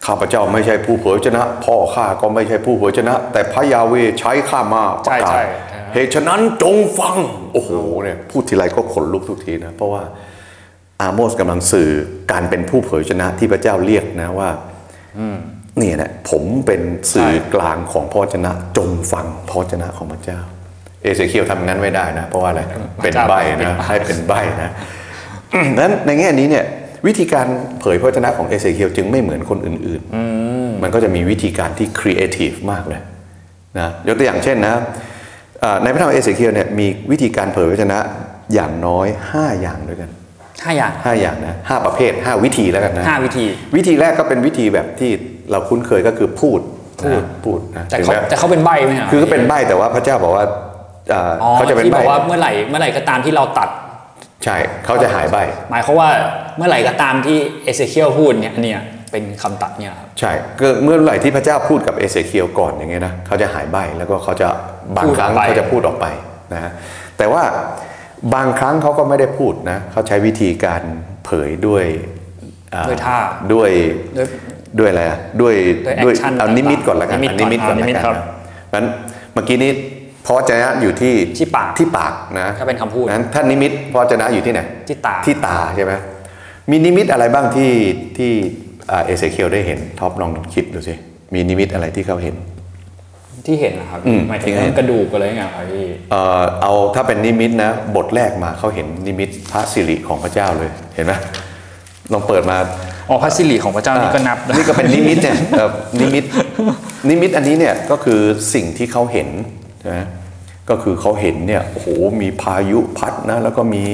[0.07, 7.17] ข้าพเจ้าไม่ใช่ผู้เผยพระวจนะ พ่อข้าก็ไม่ใช่ผู้เผยพระวจนะ แต่พระยาเวห์ใช้ข้ามาประกาศใช่ใช่เหตุฉะนั้นจงฟัง
[7.53, 7.71] โอ้โห
[8.03, 10.03] เนี่ยพูดทีไรก็ขนลุกทุกทีนะ เพราะว่า
[11.01, 11.89] อาโมสกำลังสื่อ
[12.33, 14.51] การเป็นผู้เผยพระวจนะที่พระเจ้าเรียกนะว่า
[15.79, 16.81] เนี่ยนะผมเป็น
[17.13, 20.41] สื่อกลางของพระวจนะ จงฟังพระวจนะของพระเจ้า
[21.03, 22.63] เอเซเคียลทำงั้นไม่ได้นะ เพราะว่าอะไร
[23.03, 24.33] เป็นใบ้นะให้เป็นใบ้
[24.63, 24.71] นะ
[25.79, 26.65] นั้นในแง่นี้เนี่ย
[27.07, 27.47] วิธีการ
[27.81, 33.01] เผยพระวจนะของเอเซเคียลจึงไม่เหมือนคนอื่นๆ มันก็จะมีวิธีการที่ครีเอทีฟมากเลย
[33.79, 34.75] นะยกตัวอย่างเช่นนะ
[35.65, 37.99] อ่าในพระธรรมเอเสเคียลเนี่ยมีวิธีการเผยพระวจนะ
[38.55, 40.11] อย่างน้อย 5 อย่างด้วยกัน
[40.65, 43.45] ห้าอย่าง5อย่างนะห้าประเภท5วิธีแล้วกันนะห้าวิธี
[43.77, 45.11] วิธีแรกก็เป็นวิธีแบบที่
[45.51, 46.61] เราคุ้นเคยก็คือพูด
[47.03, 50.45] พูดนะพูดนะแต่ถึงเขาแม้แต่เขาเป็นใบไหมรับคือก็เป็นใบ้แต่ว่าพระเจ้าบอกว่า
[51.13, 53.69] อ่าอ๋อเขาจะเป็นที่บใบ้อกว่าเมื่อไหร่เมื่อไหร่ก็ตามที่เราตัด
[54.45, 56.11] ใช่เขาจะหายใบ้หมายความว่า
[56.57, 58.83] เมื่อไหร่ก็ตามที่เอเซเคียลพูดเนี่ยอันเนี่ย
[59.13, 64.49] เป็นคำตัดเนี่ยครับใช่ก็เมื่อไหร่ที่พระเจ้าพูดกับเอเสเคียวก่อนอย่างเงี้ยนะเขาจะหายใบ้แล้วก็เขาจะ
[64.97, 66.07] บางครั้งพูดออกไปเขาจะพูดออกไป
[66.53, 66.71] นะฮะ
[67.19, 67.43] แต่ว่า
[68.35, 70.83] บางครั้งเขาก็ไม่ได้พูดนะเขาใช้วิธีการ
[71.25, 71.85] เผยด้วย
[72.75, 73.17] อ่ด้วยท่า
[73.53, 73.71] ด้วย
[74.17, 74.27] ด้วย
[74.79, 75.55] ด้วยอะไรอะด้วย
[76.05, 78.87] ด้วย action เอานิมิตก่อนละกันนิมิตเอานิมิตก่อนก่อนละนิมิตกันครับนะนั้น
[79.33, 79.71] เมื่อกี้นี้
[80.27, 85.93] พระวจนะอยู่ที่ที่ปากที่ปากนะก็เป็นคำพูดนั้นถ้านิมิตพระวจนะอยู่ที่ไหนที่ตาที่ตาใช่ไหม
[86.71, 87.73] มีนิมิตอะไรบ้างที่
[88.17, 88.31] ที่
[88.91, 90.95] อ่าเอเซเคียลได้เห็นท็อปลองคิดดูสิ
[91.35, 92.37] มีนิมิตอะไรที่เขาเห็น
[93.47, 101.13] ที่เห็นนะครับอืมหมายถึที่งเห็นกระดูกอะไรเงี้ยครับพี่เอ่อเอาถ้าเป็นนิมิตนะบทแรกมาเขาเห็นนิมิตพระสิริของพระเจ้าเลยเห็นไหม
[102.13, 102.57] ลองเปิดมา
[103.09, 105.71] อ๋อพระสิริของพระเจ้านี่ก็นับนี่ก็เป็นนิมิตเนี่ยเอ่อ
[106.01, 106.25] นิมิต
[107.09, 108.21] นิมิตอันนี้เนี่ยก็คือ
[108.55, 109.29] สิ่งที่เขาเห็น
[109.87, 110.03] ใช่ไหม
[110.71, 111.87] ก็คือเขาเห็นเนี่ยโอ้โห
[112.21, 113.85] มีพายุพัดนะแล้วก็มี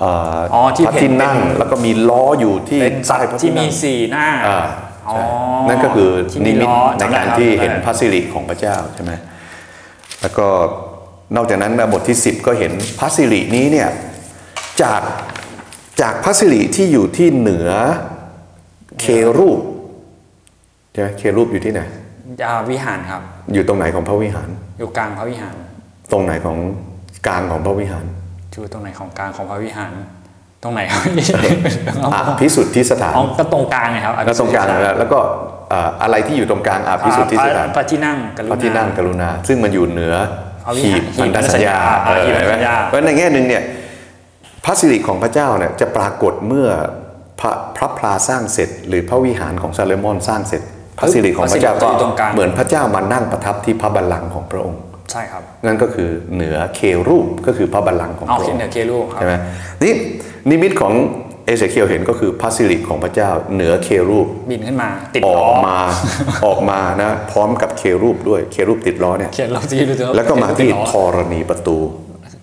[0.00, 4.60] เอ่ออ๋อที่พระเห็นที่นั่งเป็นแล้วก็มีล้ออยู่ที่เป็นสัตใต้ว์พระที่มีนั่งสี่หน้าอ่า
[5.08, 5.22] อ๋อใช่
[5.68, 9.12] นั่นก็คือที่นิมิตล้อในจำได้การครับที่จำได้เห็นพระสิริของพระเจ้าใช่ไหม
[10.22, 10.46] แล้วก็
[11.36, 13.88] นอกจากนั้นนะบทที่ 10 ก็เห็นพระสิรินี้เนี่ย
[14.82, 15.02] จาก
[16.00, 17.70] จากพระสิริที่อยู่ที่เหนือ
[19.00, 19.06] เค
[19.38, 19.60] รูป
[20.92, 21.88] ใช่ไหมเครูปอยู่ที่ไหนยา
[22.70, 23.22] วิหารครับ
[23.54, 25.54] อยู่ตรงไหนของพระวิหาร อยู่กลางพระวิหาร
[26.12, 26.56] ตรงไหนของ
[27.26, 28.04] กลางของพระวิหาร
[28.52, 29.92] อยู่ตรงไหนของกลางของพระวิหาร
[30.62, 31.02] ตรงไหนครับ
[32.14, 35.18] อาพิสุทธิสถานอ๋อก็ตรงกลางไงครับแล้วตรงกลางแล้วแล้วก็
[35.72, 40.14] อ่าอะไรที่อยู่ตรงกลางอาพิสุทธิสถานพระที่นั่งกรุพระที่นั่งกรุณา ซึ่งมันอยู่เหนือ
[40.64, 43.62] พระวิหีหารบพันธสัญญาหีบพันธสัญญาเออหีบพันธเห็นไหมสัญญาเพราะในแง่หนึ่งเนี่ย
[44.64, 46.68] พระสิริของพระเจ้าเนี่ยจะปรากฏเมื่อ
[47.40, 50.62] พระพระพลาสร้างเสร็จ หรือพระวิหารของซาเลมอนสร้างเสร็จ
[50.98, 54.80] พระสิริของพระเจ้าก็พระสิริจะอยู่ตรงกลางเหมือนพระเจ้ามานั่งประทับที่พระบัลลังก์ของพระองค์
[55.10, 59.34] ใช่ครับนั่นก็คือเหนือเครูปก็คือพระบัลลังก์ของเอาพระเขีอยนงค์เหนือเครูครับใช่ไหม
[59.82, 59.92] นี่
[60.50, 60.92] นิมิตของ
[61.46, 65.76] เอเสเคียวเห็นก็คือพระสิริของพระเจ้าเหนือเครูปบินขึ้นมา ติดอล้ออกมา
[66.46, 71.76] ออกมานะพร้อมกับเครูปด้วยเครูปติดล้อเนี่ยเขียนเราจีดูเถอะแล้วก็มาที่ติดล้อธรณีประตู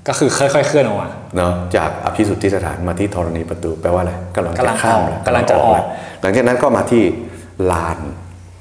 [0.08, 5.86] ก็คือค่อยๆเคลื่อนออกมาเนาะจากอภิสุทธิสถานมาที่ธรณีประตูแปลว่าอะไรกำลังกำลัจะงข้ามออกแล้วกำลังจะออกแล้ว
[6.22, 7.04] หลังจากนั้นก็มาที่
[7.72, 7.97] ลาน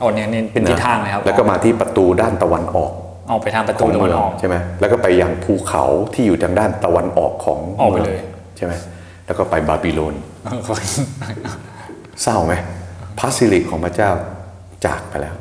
[0.01, 2.93] โอ้เนี่ยนี่เป็นทิศทางเลยครับแล้วก็มาที่ประตูด้านตะวันออก
[3.31, 5.85] ออกไปทางประขตูองตะวันเมืองออกใช่ไหมแล้วก็ไปยังภูเขา
[6.15, 8.19] ที่อยู่ทางด้านตะวันออกของออกไปมืงเลย
[8.57, 8.73] ใช่ไหม
[9.27, 10.15] แล้วก็ไปบาบิโลน
[12.23, 12.55] เศร้าไหม
[13.19, 14.11] พระสิริของพระเจ้า
[14.87, 15.35] จากไปแล้ว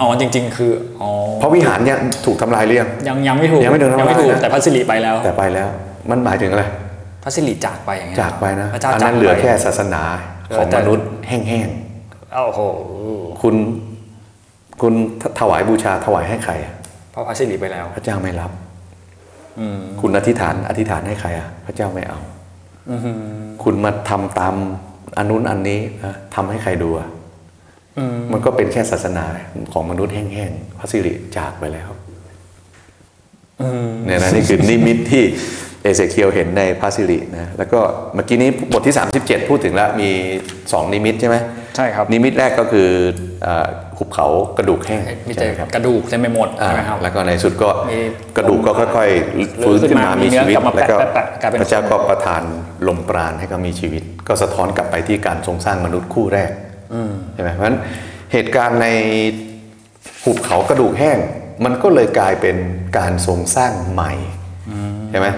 [0.00, 1.10] อ๋อจริง ๆ คืออ๋อ
[1.42, 5.68] พระวิหารเนี่ยถูกทำลายหรือยังยังยังไม่ถูกยังไม่โดนทำลายยังไม่ถูกนะแต่พระสิริไปแล้ว แต่ไปแล้ว
[6.10, 6.64] มันหมายถึงอะไร
[7.22, 10.02] พระสิริจากไปอย่างเงี้ยจากไปนะพระเจ้าอันจากนั้นไปเหลือแค่ศาสนา
[10.56, 11.68] ของแต่มนุษย์แห้ง
[12.34, 13.54] โอ้โหๆคุณ
[14.82, 14.94] คุณ
[15.40, 16.74] ถวายบูชาถวายให้ใครอะ
[17.10, 18.50] เพราะพระสิริไปแล้ว พระเจ้าไม่รับ
[20.00, 22.18] คุณอธิษฐาน อธิษฐานให้ใครอะ พระเจ้าไม่เอา
[23.62, 24.54] คุณมาทำตาม
[25.18, 27.08] อันนู้นอันนี้นะทำให้ใครดูอะ
[28.32, 29.24] มันก็เป็นแค่ศาสนา
[29.72, 31.90] ของมนุษย์แห้งๆพระสิริจากไปแล้ว
[34.04, 35.24] เนี่ยนะนี่คือนิมิตที่
[35.82, 37.80] เอเสเคียวเห็นในพระสิรินะแล้วก็
[38.14, 40.10] เมื่อกี้นี้บทที่ 37 พูดถึงแล้วมี
[40.72, 41.36] สองนิมิตใช่ไหม
[41.76, 42.88] ใช่ครับนิมิตแรกก็คือ
[43.46, 43.66] อ่า
[43.98, 44.26] หุบเขา
[44.58, 47.98] กระดูกแห้งมีใช่แต่ไหมครับกระดูกเต็มไปหมดอ่าใช่ไหมครับแล้วก็ในสุดก็มี
[48.36, 52.42] กระดูกก็ค่อยๆฟื้นขึ้นมามีมีเนื้อชีวิตกลับมาแล้วก็แปะๆๆกลายเป็นพระเจ้าก็ประทาน
[52.88, 56.50] ลมปราณให้เขามีชีวิต ก็สะท้อนกลับไปที่การทรงสร้างมนุษย์คู่แรก
[57.34, 57.78] ใช่ไหมเพราะฉะนั้น
[58.32, 58.88] เหตุการณ์ใน
[60.24, 61.18] หุบเขากระดูกแห้ง
[61.64, 62.56] มันก็เลยกลายเป็น
[62.98, 64.12] การทรงสร้างใหม่
[65.10, 65.28] ใช่ไหม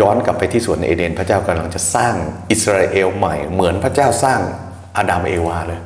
[0.00, 2.14] ย้อนกลับไปที่สวนเอเดน พระเจ้ากำลังจะสร้าง
[2.50, 4.40] อิสราเอลใหม่ เหมือนพระเจ้าสร้าง
[4.96, 5.80] อาดัมเอวาเลย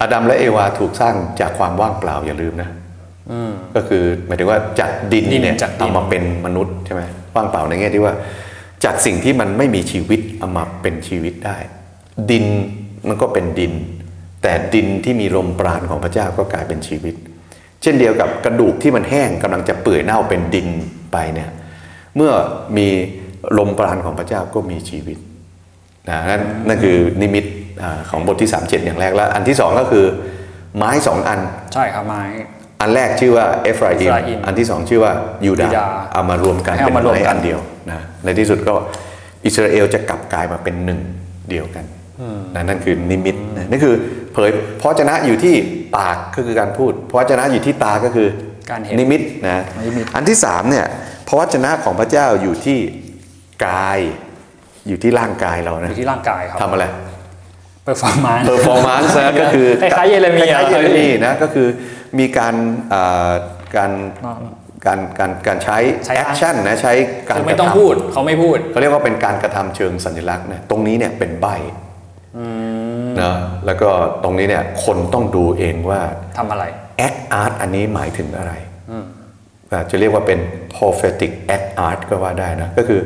[0.00, 2.70] อาดัมและเอวาถูกสร้างจากความว่างเปล่าอย่าลืมนะ
[3.74, 7.02] ก็คือหมายถึงว่าจากดินดินเนี่ยจากดินเอามาเป็นมนุษย์ใช่ไหม
[7.34, 8.14] ว่างเปล่าในแง่ที่ว่า
[8.84, 11.56] จากสิ่งที่มันไม่มีชีวิตเอามาเป็นชีวิตได้
[12.30, 12.44] ดิน
[13.08, 13.72] มันก็เป็นดิน
[14.42, 17.14] แต่ดินที่มีลมปราณของพระเจ้าก็กลายเป็นชีวิต
[17.82, 20.68] เช่นเดียวกับกระดูกที่มันแห้งกำลังจะเปื่อยเน่าเป็นดิน
[21.12, 21.50] ไปเนี่ย
[22.16, 22.32] เมื่อ
[22.76, 22.88] มี
[23.58, 25.18] ลมปราณของพระเจ้าก็มีชีวิต
[26.08, 27.44] นะนั่นนั่นคือนิมิต
[27.82, 30.04] อาของบทที่ 37 อย่างแรกแล้ว อันที่สองก็คือ
[30.76, 31.40] ไม้สองอัน
[31.74, 32.22] ใช่ครับไม้
[32.80, 35.12] อันแรกชื่อว่าเอฟราอิมเอฟราอิมอันที่สองชื่อว่า
[35.46, 38.74] ยูดายูดาห์เอามารวมกันให้เป็นเอามารวมไม้กันอันเดียวนะในที่สุดก็
[39.46, 41.00] อิสราเอลจะกลับกลายมาเป็นหนึ่ง
[41.50, 41.84] เดียวกัน
[42.54, 43.94] นะนั่นคือนิมิตนะนี่คือ
[44.32, 44.50] เผย
[44.80, 45.54] พระวจนะอยู่ที่
[45.96, 48.28] ปากก็คือการพูดพระวจนะอยู่ที่ตาก็คือ
[48.70, 50.86] การเห็นนิมิตนะนิมิตอันที่สามเนี่ย
[51.28, 52.78] พระวจนะของพระเจ้าอยู่ที่
[53.66, 53.98] กาย
[54.88, 56.84] อยู่ที่ร่างกายเราอนะยู่ที่ร่างกายครับทำอะไร
[57.84, 61.68] performance performance นะก็คือคล้ายๆเยเรมีคล้ายๆเยเรมีนะก็คือ
[62.18, 62.54] มีการ
[62.92, 63.30] อ่า
[63.76, 63.90] การ
[64.26, 64.32] อ๋อ
[64.86, 66.92] การการการใช้ใช้ action นะใช้
[67.28, 71.46] การคือไม่กระต้องทำพูดเขาไม่พูดเขาเรียกว่าเป็นการกระทำเชิงสัญลักษณ์นะตรงนี้เนี่ยเป็นใบ้
[73.20, 73.32] นะ
[73.66, 73.88] แล้วก็
[74.24, 76.00] ตรงนี้เนี่ยคนต้องดูเองว่า
[76.38, 76.64] ทำอะไร
[77.06, 78.52] act art อันนี้หมายถึงอะไร
[79.72, 80.38] อ่าจะเรียกว่าเป็น
[80.74, 83.00] prophetic act art ก็ว่าได้นะ ก็คือ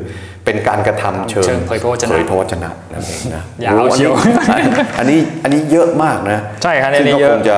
[0.45, 4.11] เป็นการกระทำเชิงเชิงเผยพระวจนะเผยพระวจนะนั่นเองนะยาวโอ้เชียว
[4.57, 4.69] อันนี้
[4.99, 7.57] อันนี้อันนี้เยอะมากนะ ใช่ครับซึ่งในนี้ก็เยอะคงจะ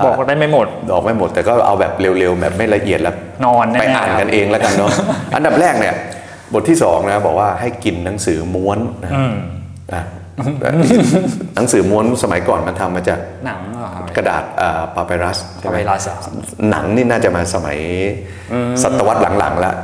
[0.00, 3.14] าบอกได้ไม่หมดบอกไม่หมด แต่ก็เอาแบบเร็วๆ แบบไม่ละเอียดแล้ว
[3.44, 4.90] นอนแน่ๆไปอ่านกันเองแล้วกันเนาะ
[5.34, 5.94] อันดับแรกเนี่ย
[6.52, 9.34] บทที่สองนะ บอกว่าให้กินหนังสือม้วนนะอืม
[9.94, 10.02] นะ
[11.56, 14.44] หนังสือม้วนสมัยก่อนมันทำมาจากหนังเหรอครับกระดาษ
[14.94, 16.16] ปาเปรัสใช่ไหม Papyrus อะ
[16.70, 17.78] หนังนี่น่าจะมาสมัย
[18.82, 19.74] ศตวรรษหลังๆแล้ว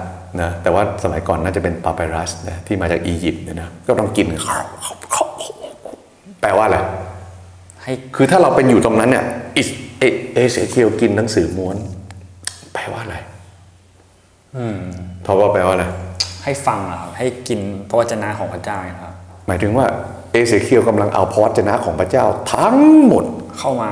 [0.41, 4.27] นะแต่ว่าสมัยก่อนน่าจะเป็นปาเปรัสนะที่มาจากอียิปต์เนยนะก็ต้องกิน
[6.41, 6.79] แปลว่าอะไร
[7.83, 9.25] ให้คือถ้าเราเป็นอยู่ตรงนั้นเนี่ย
[9.57, 11.77] อิสเอเอเสเคียวกินหนังสือม้วน
[12.73, 13.17] แปลว่าอะไร
[15.27, 15.85] ทว่าแปลว่าอะไร
[16.45, 19.15] ให้ฟังเหรอครับให้กินพระวจนะของพระเจ้าเนี่ยครับ
[19.47, 19.87] หมายถึงว่า
[20.33, 22.25] เอเสเคียวกำลังเอาพระวจนะของพระเจ้า
[22.55, 23.25] ทั้งหมด
[23.59, 23.91] เข้ามา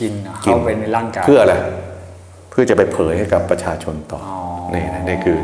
[0.00, 1.54] กินนะกินเข้าไปในร่างกายเพื่ออะไร
[2.50, 5.38] เพื่อจะไปเผยให้กับประชาชนต่อออนี่นะนี่คือ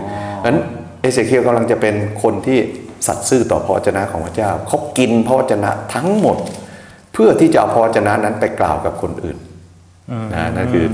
[0.46, 0.58] นั้น
[1.00, 2.58] เอเสเคียวกำลังจะเป็นคนที่
[3.06, 6.36] สัตย์ซื่อต่อพระวจนะของพระเจ้าเขากินพระวจนะทั้งหมด
[7.12, 9.38] เพื่อที่จะเอาพระวจนะนั้นไปกล่าวกับคนอื่น
[10.34, 10.84] นะนั่นคือ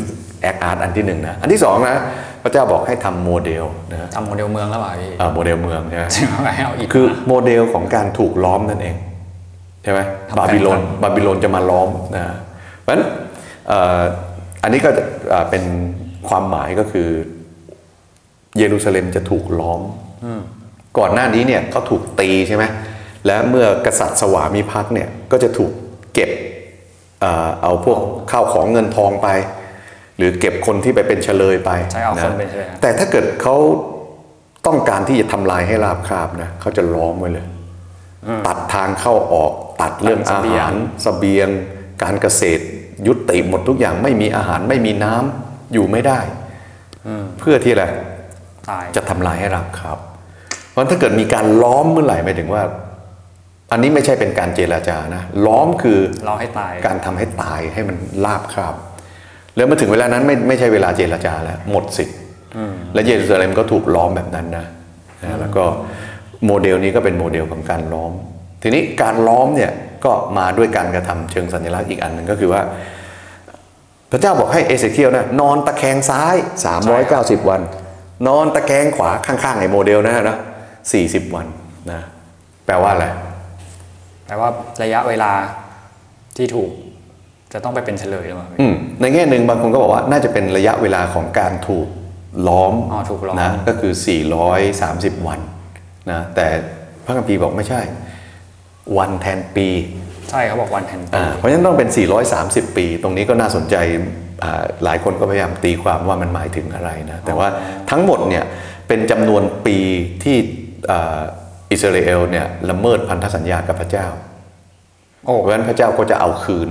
[0.43, 6.07] act art อันที่หนึ่งนะอันที่สองนะพ ระเจ้าบอกให้ทำโมเดลนะทำโมเดลเมืองแล้วเปล่าพี่อ่าโมเดลเมืองใช่ไหม
[6.55, 8.97] ให้เอาอิฐคือมาโมเดลของการถูกล้อมนั่นเอง
[9.83, 12.25] ใช่ไหมทำบาบิโลนแผนครับบาบิโลนจะมาล้อมนะ
[12.81, 13.03] เพราะฉะนั้น
[13.69, 14.01] เอ่อ
[14.63, 15.63] อันนี้ก็จะเอ่อเป็น
[16.29, 17.09] ความหมายก็คือ
[18.59, 19.81] เยรูซาเล็มจะถูกล้อม
[20.99, 22.65] ก่อนหน้านี้เนี่ยเขาถูกตีใช่ไหม
[23.27, 25.71] และเมื่อกษัตริย์สวามิภักดิ์เนี่ยก็จะถูก
[26.15, 26.31] เก็บ
[27.21, 27.99] เอ่อเอาพวก
[28.31, 29.29] ข้าวของเงินทองไป
[30.19, 33.57] หรือเก็บคนที่ไปเป็นเฉลยไปใช่เอาคนนะเป็นเฉลยครับแต่ถ้าเกิดเขา
[34.67, 37.47] ต้องการที่จะทำลายให้ราบคาบนะเขาจะล้อมไว้เลย
[38.47, 39.53] ตัดทางเข้าออก
[39.83, 41.49] ตัดเรื่องตัอาดเสบียงหารเสบียง
[42.03, 42.63] การเกษตร
[43.07, 46.21] ยุติหมดทุกอย่างไม่มีอาหารไม่มีน้ำอยู่ไม่ได้
[47.39, 47.85] เพื่อที่อะไร
[48.71, 49.99] ตายจะทำลายให้ราบคาบ
[50.71, 52.63] เพราะถ้าเกิดมีการล้อมเมื่อไหร่หมายถึงว่า
[53.73, 58.75] อันนี้ไม่ใช่เป็นการเจรจานะล้อมคือเราให้ตายการทำให้ตายให้มันลาบคาบ
[59.59, 62.17] แล้วมาถึงเวลานั้นไม่ไม่ใช่เวลาเจรจาแล้วหมดสิทธิ์
[62.95, 64.67] และเยรูซาเล็มก็ถูกล้อมแบบนั้นนะ
[65.25, 65.65] นะแล้วก็
[66.47, 68.13] โมเดลนี้ก็เป็นโมเดลของการล้อม
[68.63, 69.73] ทีนี้การล้อมเนี่ย
[70.05, 72.63] ก็มาด้วยการกระทำเชิงสัญลักษณ์อีกอันหนึ่งก็คือว่า
[74.11, 76.35] พระเจ้าบอกให้เอเสเคียลนะนอนตะแคงซ้าย
[76.93, 77.61] 390 วัน
[78.29, 80.39] นอนตะแคงขวาข้างๆไอ้โมเดลนะนะ
[80.85, 81.47] 40 วัน
[81.91, 82.01] นะ
[82.67, 83.07] แปลว่าอะไร
[84.27, 84.49] แต่ว่า
[84.83, 85.33] ระยะเวลา
[86.37, 86.71] ที่ถูก
[87.53, 91.89] จะต้องไปเป็นเฉลยหรือเปล่าพี่อืมในแง่หนึ่งบางคนก็บอกว่าน่าจะเป็นระยะเวลาของการถูก
[92.49, 93.93] ล้อมอ๋อถูกล้อมนะก็คือ
[94.59, 95.41] 430 วัน
[96.11, 96.47] นะแต่
[97.05, 97.81] พระคัมภีร์บอกไม่ใช่
[98.99, 99.69] วันแทนปี
[100.31, 101.89] ใช่เขาบอกวันแทนปีอ่าเพราะฉะนั้นต้องเป็น
[102.33, 103.77] 430 ปี ตรงนี้ก็น่าสนใจ
[104.45, 107.49] อ่าหลายคนก็พยายามตีความว่ามันหมายถึงอะไรนะแต่ว่า
[107.91, 108.45] ทั้งหมดเนี่ย
[108.89, 109.79] เป็นจำนวนปี
[110.23, 110.37] ที่
[110.91, 111.21] อ่า
[111.73, 114.28] อิสราเอลเนี่ยละเมิดพันธสัญญากับพระเจ้าโอ้
[115.23, 116.69] เพราะฉะนั้นพระเจ้าก็จะเอาคืน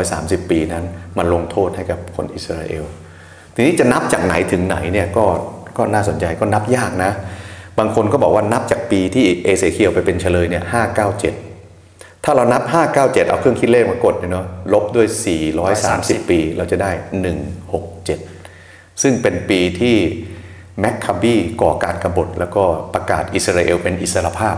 [0.00, 0.84] 430 ปีนั้น
[1.18, 2.84] มาลงโทษให้กับคนอิสราเอล
[3.54, 5.24] ทีนี้จะนับจากไหนถึงไหนเนี่ยก็
[5.76, 7.12] ก็น่าสนใจก็นับยากนะ
[7.78, 10.64] บางคนก็บอกว่านับจากปีที่เอเสเคียวไปเป็นเฉลยเนี่ย
[11.44, 12.62] 597 ถ้าเรานับ
[12.96, 15.06] 597 เอาเครื่องคิดเลขมากดเนี่ยเนาะลบด้วย
[15.68, 16.90] 430 ปีเราจะได้
[17.76, 19.96] 167 ซึ่งเป็นปีที่
[20.80, 24.56] แมคคาบีก่อการกบฏแล้วก็ประกาศอิสราเอลเป็นอิสรภาพ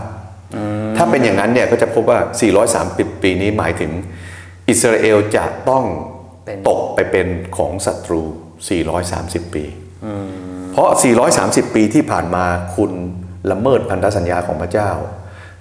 [0.97, 2.19] ถ้าเป็นอย่างนั้นเนี่ยก็จะพบว่า
[2.71, 3.91] 430 ปีนี้หมายถึง
[4.69, 5.83] อิสราเอลจะต้อง
[6.45, 7.27] เป็นตกไปเป็น
[7.57, 8.21] ของศัตรู
[8.89, 9.65] 430 ปี
[10.71, 10.89] เพราะ
[11.33, 12.45] 430 ปีที่ผ่านมา
[12.75, 12.91] คุณ
[13.51, 14.91] ละเมิดพันธสัญญาของพระเจ้า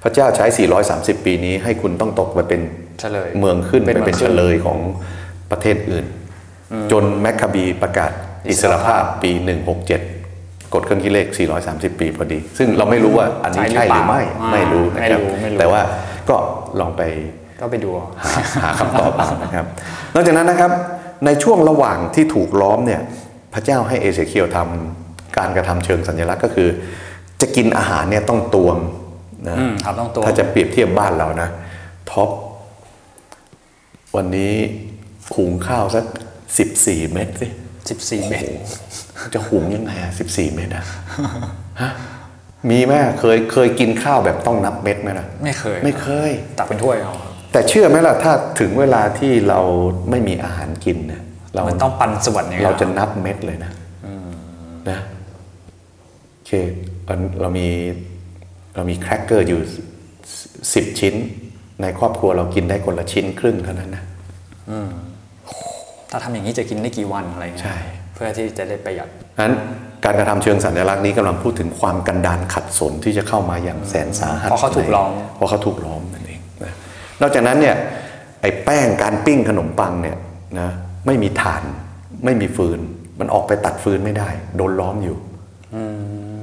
[0.02, 0.46] พระเจ้าใช้
[0.86, 2.60] 430 ปีนี้ให้คุณต้องตกไปเป็น
[3.00, 4.78] เฉลยเมืองขึ้นเป็นไปเป็นเมืองขึ้เฉนลยของ
[5.50, 6.06] ประเทศอื่น
[6.92, 8.12] จนแมคคาบีประกาศ
[8.48, 10.11] อิสรภาพปี 167
[10.74, 11.26] กดเครื่องคิดเลข
[11.64, 15.80] 430 ปีพอดี ซึ่งเราไม่รู้ว่าอันนี้ใช่หรือไม่ ไม่รู้นะครับไม่รู้ไม่รู้แต่ว่า
[16.28, 16.36] ก็
[16.80, 17.02] ลองไป
[17.60, 19.66] ก็ไปดูเอาหาหาคำตอบเอานะครับ
[20.14, 20.70] นอกจากนั้นนะครับ
[21.26, 23.00] ในช่วงระหว่างที่ถูกล้อมเนี่ย
[23.54, 26.68] พระเจ้าให้เอเสเคียวทำการกระทำเชิงสัญลักษณ์ก็คือ
[27.40, 28.76] จะกินอาหารเนี่ยต้องตวง
[29.48, 31.48] นะอืมครับต้องตัวถ้าจะเปรียบเทียบบ้านเรานะ
[32.10, 32.30] ท็อป
[34.16, 34.54] วันนี้
[35.34, 36.04] หุงข้าวสัก
[36.58, 38.48] สิบสี่เม็ดสิ14 เมตร
[39.34, 40.84] จะหุงยังไงอะสิบสี่เม็ดอะ
[41.82, 41.90] ฮะ
[42.70, 49.60] มีไหมเคยเคยกินข้าวแบบต้องนับเม็ดไหมล่ะไม่เคย ไม่เคย ตักเป็นถ้วยเอาครับแต่เชื่อไหมล่ะถ้าถึงเวลาที่เรา
[50.10, 51.22] ไม่มีอาหารกินเนี่ย
[51.54, 53.72] เรามันต้องปันส่วนอย่างเงี้ยเราจะนับเม็ดเลยนะ
[54.90, 54.98] นะ
[56.32, 56.52] โอเค
[57.06, 57.68] อันเรามี
[58.76, 59.60] เรามีแครกเกอร์อยู่
[60.74, 61.14] สิบชิ้น
[61.82, 64.02] ในครอบครัวเรากินได้คนละชิ้นครึ่งเท่านั้นนะ
[66.10, 69.08] ถ้าทำอย่างนี้จะกินได้กี่วันอะไรเงี้ยใช่เพื่อที่จะได้ประหยัด
[69.40, 69.54] นั้น
[70.04, 76.72] การกระทำเชิงสัญลักษณ์นี้กำลังพูดถึงความกันดานขัดสนที่จะเข้ามาอย่างแสนสาหัสเพราะเขาถูกล้อมเพราะเขาถูกล้อมนั่นเองนะ
[77.20, 77.76] นอกจากนั้นเนี่ย
[78.40, 80.16] ไอ้แป้งการปิ้งขนมปังเนี่ย
[80.60, 80.68] นะ
[81.06, 81.62] ไม่มีถ่าน
[82.24, 82.80] ไม่มีฟืน
[83.20, 85.16] มันออกไปตัดฟืนไม่ได้ โดนล้อมอยู่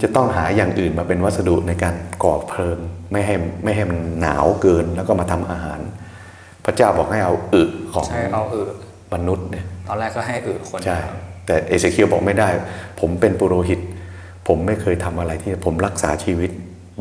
[0.01, 2.77] จะต้องหาอย่างอื่นมาเป็นวัสดุในการก่อเพลิง
[3.11, 5.79] ไม่ให้ไม่ให้มันหนาวเกินแล้วก็มาทำอาหาร
[6.65, 7.63] พระเจ้าบอกให้เอาอึ
[7.93, 8.69] ของใช่เอาเออ
[9.13, 10.97] มนุษย์เนี่ยตอนแรกก็ให้เออคนใช่
[11.49, 12.49] แต่เอเซเคียลบอกไม่ได้
[12.99, 13.79] ผมเป็นปุโรหิต
[14.47, 16.51] ผมไม่เคยทำอะไรที่ผมรักษาชีวิต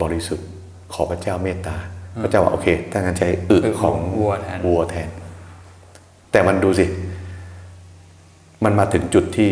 [0.03, 0.47] บริสุทธิ์
[0.93, 1.77] ขอพระเจ้าเมตตา
[2.23, 5.09] พระเจ้าบอกโอเคถ้างั้นใช้อึอึของวัวแทนวัวแทน
[6.33, 6.87] แต่มันดูสิ
[8.65, 9.51] มันมาถึงจุดที่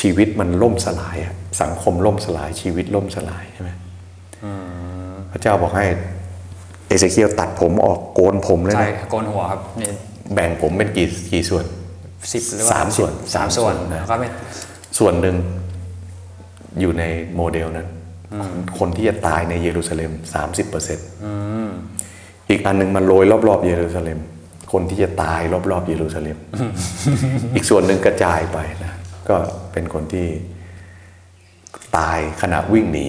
[0.00, 3.70] ชีวิตมันล่มสลายอะสังคมล่มสลายชีวิตล่มสลายใช่ไหม
[5.32, 5.86] พระเจ้าบอกให้
[6.88, 9.92] เอเซเคียลตัดผมออกโกนผมเลยใช่นะโกนหัวครับนี่
[10.34, 11.64] แบ่งผมเป็นกี่กี่ส่วน
[12.32, 14.28] สิบหรือว่าสามส่วนสามส่วนสามส่วนนะแล้วก็ไม่
[14.98, 15.36] ส่วนหนึ่ง
[16.80, 17.04] อยู่ใน
[17.36, 17.88] โมเดลนั้น
[18.78, 20.10] คนที่จะตายในเยรูซาเล็ม
[20.40, 21.06] 30%เปอร์เซ็นต์
[22.50, 24.18] อีกอันหนึงมันโรยรอบๆเยรูซาเล็ม
[24.72, 25.40] คนที่จะตาย
[25.70, 26.36] รอบๆเยรูซาเล็ม
[27.54, 28.92] อีกส่วนหนึ่งกระจายไปนะ
[29.28, 29.36] ก็
[29.72, 30.26] เป็นคนที่
[31.98, 33.08] ตายขณะวิ่งหนี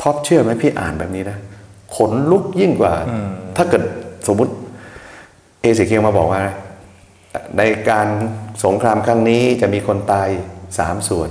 [0.00, 1.38] ท็อปเชื่อไหมพี่อ่านแบบนี้นะ
[1.96, 2.94] ขนลุกยิ่งกว่า
[3.56, 3.82] ถ้าเกิด
[4.26, 4.52] สมมุติ
[5.62, 6.44] เอเสเคียลมาบอกว่า
[7.58, 8.08] ในการ
[8.64, 10.28] สงครามครั้งนี้จะมีคนตาย
[10.78, 11.30] สามส่วน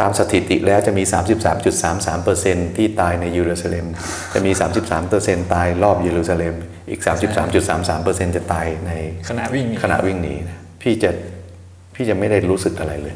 [0.00, 1.02] ตามสถิติแล้วจะมี
[1.90, 3.86] 33.33%ที่ตายในเยรูซาเล็ม
[4.34, 4.52] จะมี
[5.02, 6.54] 33%ตายรอบเยรูซาเล็ม
[6.90, 7.00] อีก
[7.68, 8.92] 33.33%จะตายใน
[9.28, 11.10] ขณะวิ่งหนีขณะวิ่งหนีนะพี่จะ
[11.94, 13.14] พี่จะไม่ได้รู้สึกอะไรเลย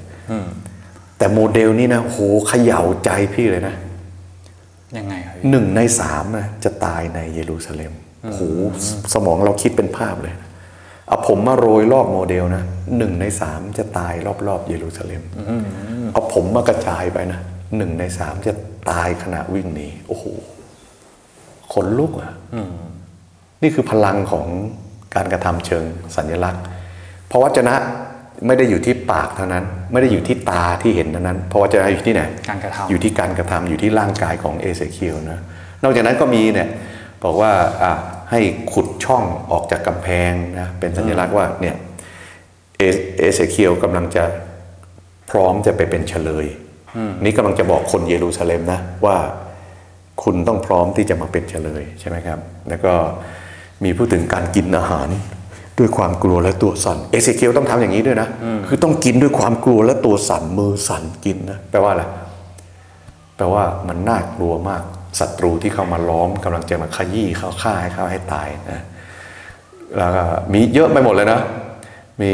[1.18, 2.18] แต่โมเดลนี้นะโห
[2.48, 3.74] เขย่าใจพี่เลยนะ
[4.98, 7.92] ยังไงครับพี่หนึ่งในสามนะจะตายในเยรูซาเล็ม
[8.24, 8.42] โอ้โห
[9.14, 10.48] สมองเราคิดเป็นภาพเลยนะ
[11.08, 12.64] เอาผมมาโรยรอบโมเดลนะ
[12.98, 14.14] หนึ่งในสามจะตาย
[14.48, 15.22] รอบๆเยรูซาเล็ม
[16.12, 17.40] เอาผมมากระจายไปนะ
[17.76, 18.54] หนึ่งในสามจะ
[18.90, 20.24] ตายขณะวิ่งหนีโอ้โห
[21.72, 22.32] ขนลุกอะ
[23.62, 24.46] นี่คือพลังของ
[25.14, 25.84] การกระทำเชิง
[26.16, 26.62] สัญลักษณ์
[27.28, 27.74] เพราะวจนะ
[28.46, 35.38] ไม่ได้อยู่ที่ปากเท่านั้น ไม่ได้อยู่ที่ตาที่เห็นเท่านั้น เพราะวจนะอยู่ที่ไหนการกระทำอยู่ที่การกระทำอยู่ที่ร่างกายของเอเซเคียลนะ
[35.82, 36.68] นอกจากนั้นก็มีเนี่ย
[37.24, 37.52] บอกว่า
[37.82, 37.92] อะ
[38.30, 38.40] ให้
[38.72, 41.76] ขุดช่องออกจากกำแพงนะเป็นสัญลักษณ์ว่าเนี่ย
[42.78, 42.82] เอ
[43.18, 44.24] เอเซเคียลกำลังจะ
[45.30, 46.46] พร้อมจะไปเป็นเชลย
[47.24, 49.16] นี่กำลังจะบอกคนเยรูซาเล็มนะว่า
[50.22, 52.94] คุณต้องพร้อมที่จะมาเป็นเชลยใช่ไหมครับ แล้วก็
[53.84, 55.08] มีพูดถึงการกินอาหาร
[55.78, 58.28] ด้วยความกลัวและตัวสั่นเอเซเคียลต้องทำอย่างนี้ด้วยนะ
[58.68, 62.04] คือต้องกินด้วยความกลัวและตัวสั่นมือสั่นกินนะแปลว่าอะไร
[63.36, 64.82] แปลว่ามันน่ากลัวมาก
[65.20, 68.82] ศัตรูที่เข้ามาล้อมกำลังจะมาขยี้เขาฆ่าให้เขาให้ตายนะ
[69.96, 71.40] แล้วก็มีเยอะไปหมดเลยนะ
[72.22, 72.32] มี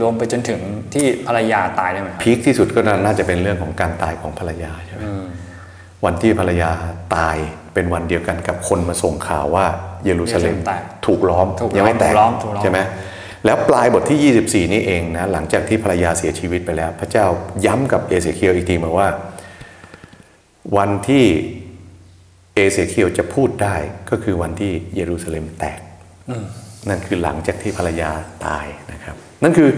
[0.00, 0.60] รวมไปจนถึง
[0.94, 5.02] ที่ภรรยาตายได้ไหมครับพีคที่สุดก็น่าจะเป็นเรื่องของการตายของภรรยาใช่ไหม
[6.04, 6.70] วันที่ภรรยา
[7.16, 7.36] ตาย
[7.74, 9.66] เป็นวันเดียวกันกับคนมาส่งข่าวว่า
[10.04, 12.78] เยรูซาเล็มเยรูซาเล็มแตกถูกล้อมถูกล้อมยังไม่แตกถูกล้อมถูกล้อมใช่ไหม
[13.44, 14.34] แล้วปลายบทที่
[14.66, 17.26] 24 นี่เองนะหลังจากที่ภรรยาเสียชีวิตไปแล้ว พระเจ้า
[17.66, 19.08] ย้ำกับเอเสเคียลอีกทีมาว่า
[20.76, 21.24] วันที่
[22.54, 23.76] เอเสเคียลจะพูดได้
[24.10, 25.80] ก็คือวันที่เยรูซาเล็มแตก
[26.88, 28.10] นั่นคือหลังจากที่ภรรยา
[28.46, 29.70] ตายนะครับ นั่นคือ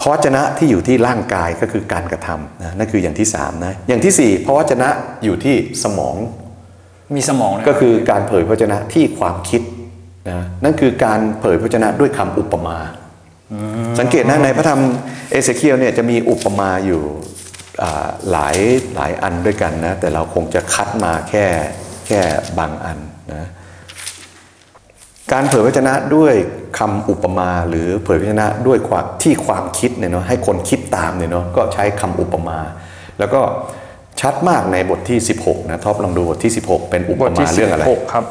[0.00, 4.88] พระวจนะที่อยู่ที่ร่างกายก็คือการกระทำนะนั่นคืออย่างที่สามนะอย่างที่สี่พระวจนะ
[5.24, 6.16] อยู่ที่สมอง
[7.16, 9.62] มีสมองนะก็คือการเผยพระวจนะที่ความคิด
[10.30, 12.78] นะนั่นคือการเผยพระวจนะด้วยคำอุปมา
[13.98, 14.80] สังเกตนะในพระธรรม
[15.30, 17.45] เอเสเคียลเนี่ยจะมีอุปมาอยู่อ่า
[18.30, 18.56] หลาย
[18.94, 21.44] หลายอันด้วยกันนะ แต่เราคงจะคัดมาแค่
[22.06, 22.20] แค่
[22.58, 22.98] บางอัน
[23.32, 23.48] นะ
[25.32, 26.34] การเผยพระวจนะด้วย
[26.78, 32.58] คำอุปมาหรือเผยพระวจนะด้วยความที่ความคิดเนี่ยเนาะให้คนคิดตามเนี่ยเนาะก็ใช้คำอุปมา
[33.18, 33.40] แล้วก็
[34.20, 38.24] ชัดมากในบทที่ 16นะท็อปลองดูบทที่ 16 เป็นอุปบทมาที่สิเรื่องบอะไรหกครับ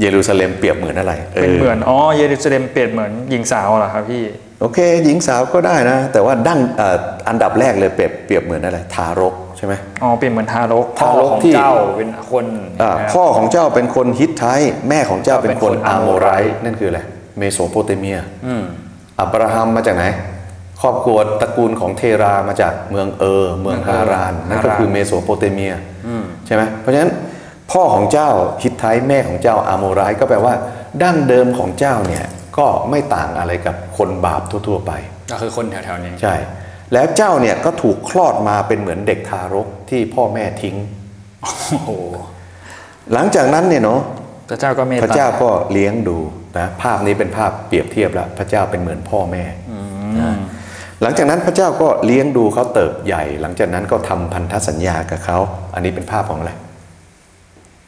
[0.00, 1.12] เยรูซาเล็มเปรียบเหมือนอะไร
[1.42, 4.24] เป็นเหมือนอ๋อเยรูซาเล็มเปรียบเหมือนหญิงสาวเหรอครับพี่
[4.60, 6.96] โอเค หญิงสาวก็ได้นะ แต่ว่าดั้งเอ่อ
[7.28, 12.46] อันดับแรกเลยเปรียบเปรียบเหมือนอะไรทารกใช่ไหมอ๋อเปรียบเหมือนทารกพ่อทารกของที่เจ้าเป็นคน
[12.82, 17.00] อ่านะครับพ่อของเจ้าเป็นคนฮิตไทต์แม่ของเจ้าเป็นคนเป็นคนอาอาโมโมไรไรต์นั่นคืออะไร
[17.38, 18.18] เมโสโปเตเมีย
[19.20, 20.04] อับราฮัมมาจากไหน
[20.82, 25.72] ครอบครัวตระกูลของเทรามาจากเมืองเออ เมืองฮารานนั่นก็คือเมโสโปเตเมีย
[26.46, 27.12] ใช่ไหมเพราะฉะนั้น
[27.72, 28.30] พ่อของเจ้า
[28.62, 30.54] ฮิตไทต์แม่ของเจ้าอาโมไรต์ก็แปลว่า
[31.02, 32.24] ดั้งเดิมของเจ้าเนี่ย
[32.58, 34.92] ก็ไม่ต่างอะไรกับคนบาปทั่วๆไป
[35.30, 36.34] ก็คือคนแถวๆนี้ ใช่
[36.92, 40.76] แล้วเจ้าเนี่ยก็ถูกคลอดมาเป็นเหมือนเด็กทารกที่พ่อแม่ทิ้ง
[41.42, 41.90] โอ้โห
[43.12, 44.00] หลังจากนั้นเนี่ยเนาะ
[44.50, 46.18] พระเจ้าก็เมตพระตาเจ้าก็เลี้ยงดู
[46.58, 49.44] นะภาพนี้เป็นภาพเปรียบเทียบแล้วพระเจ้าเป็นเหมือนพ่อแม่
[50.20, 50.34] นะ
[51.02, 55.38] หลังจากนั้นพระเจ้าก็เลี้ยงดูเขาเติบใหญ่ หลังจากนั้นก็ทำพันธสัญญากับเขา
[55.74, 56.52] อันนี้เป็นภาพของอะไร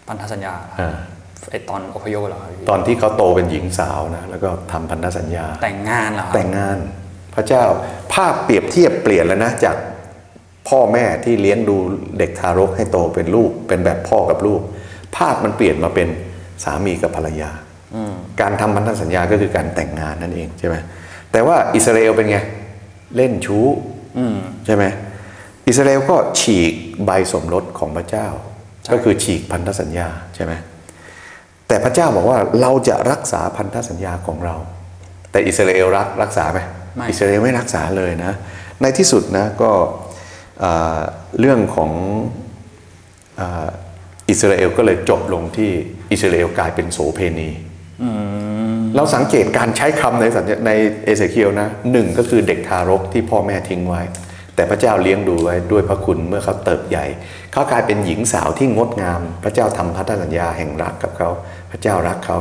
[0.09, 0.97] พันธสัญญาอ่า
[1.51, 6.79] ไอตอนอพยพเหรอครับพี่ตอนที่เขาโตเป็นหญิงสาวนะแล้วก็ทำพันธสัญญา แต่งงานเหรอครับแต่งงาน
[7.35, 7.65] พระเจ้า
[8.13, 9.77] ภาพเปรียบเทียบเปลี่ยนแล้วนะจาก
[10.69, 11.77] พ่อแม่ที่เลี้ยงดู
[12.19, 14.61] เด็กทารกให้โตเป็นลูก เป็นแบบพ่อกับลูก
[15.17, 16.09] ภาพมันเปลี่ยนมาเป็น
[16.65, 17.51] สามีกับภรรยา
[18.41, 20.77] การทำพันธสัญญาก็คือการแต่งงานนั่นเองใช่ไหม
[21.33, 22.39] แต่ว่าอิสราเอลเป็นไง
[23.17, 23.67] เล่นชู้
[24.67, 24.85] ใช่ไหม
[25.69, 26.73] อิสราเอลก็ฉีก
[27.05, 28.27] ใบสมรสของพระเจ้า
[28.93, 30.53] ก็คือฉีกพันธสัญญาใช่ไหม
[31.69, 34.57] แต่พระเจ้าบอกว่าเราจะรักษาพันธสัญญาของเรา
[35.31, 36.59] แต่อิสราเอลรักรักษาไหม
[36.97, 38.33] ไม่อิสราเอลไม่รักษาเลยนะ
[38.83, 39.71] ในที่สุดนะก็
[40.65, 41.01] อ่า
[41.41, 41.91] เรื่องของ
[43.41, 43.69] อา
[44.31, 45.71] อิสราเอลก็เลยจบลงที่
[46.13, 47.51] อิสราเอลกลายเป็นโสเพณี
[48.97, 50.73] เราสังเกตการใช้คำในสัญญาใน
[51.05, 54.03] เอเสเคียลนะหนึ่งก็คือเด็กทารกที่พ่อแม่ทิ้งไว้
[54.55, 57.07] แต่พระเจ้าเลี้ยงดูไว้ด้วยพระคุณเมื่อเขาเติบใหญ่
[57.53, 61.31] เขากลายเป็นหญิงสาวที่งดงาม พระเจ้าทำพันธสัญญาแห่งรักกับเขา
[61.71, 62.39] พระเจ้ารักเขา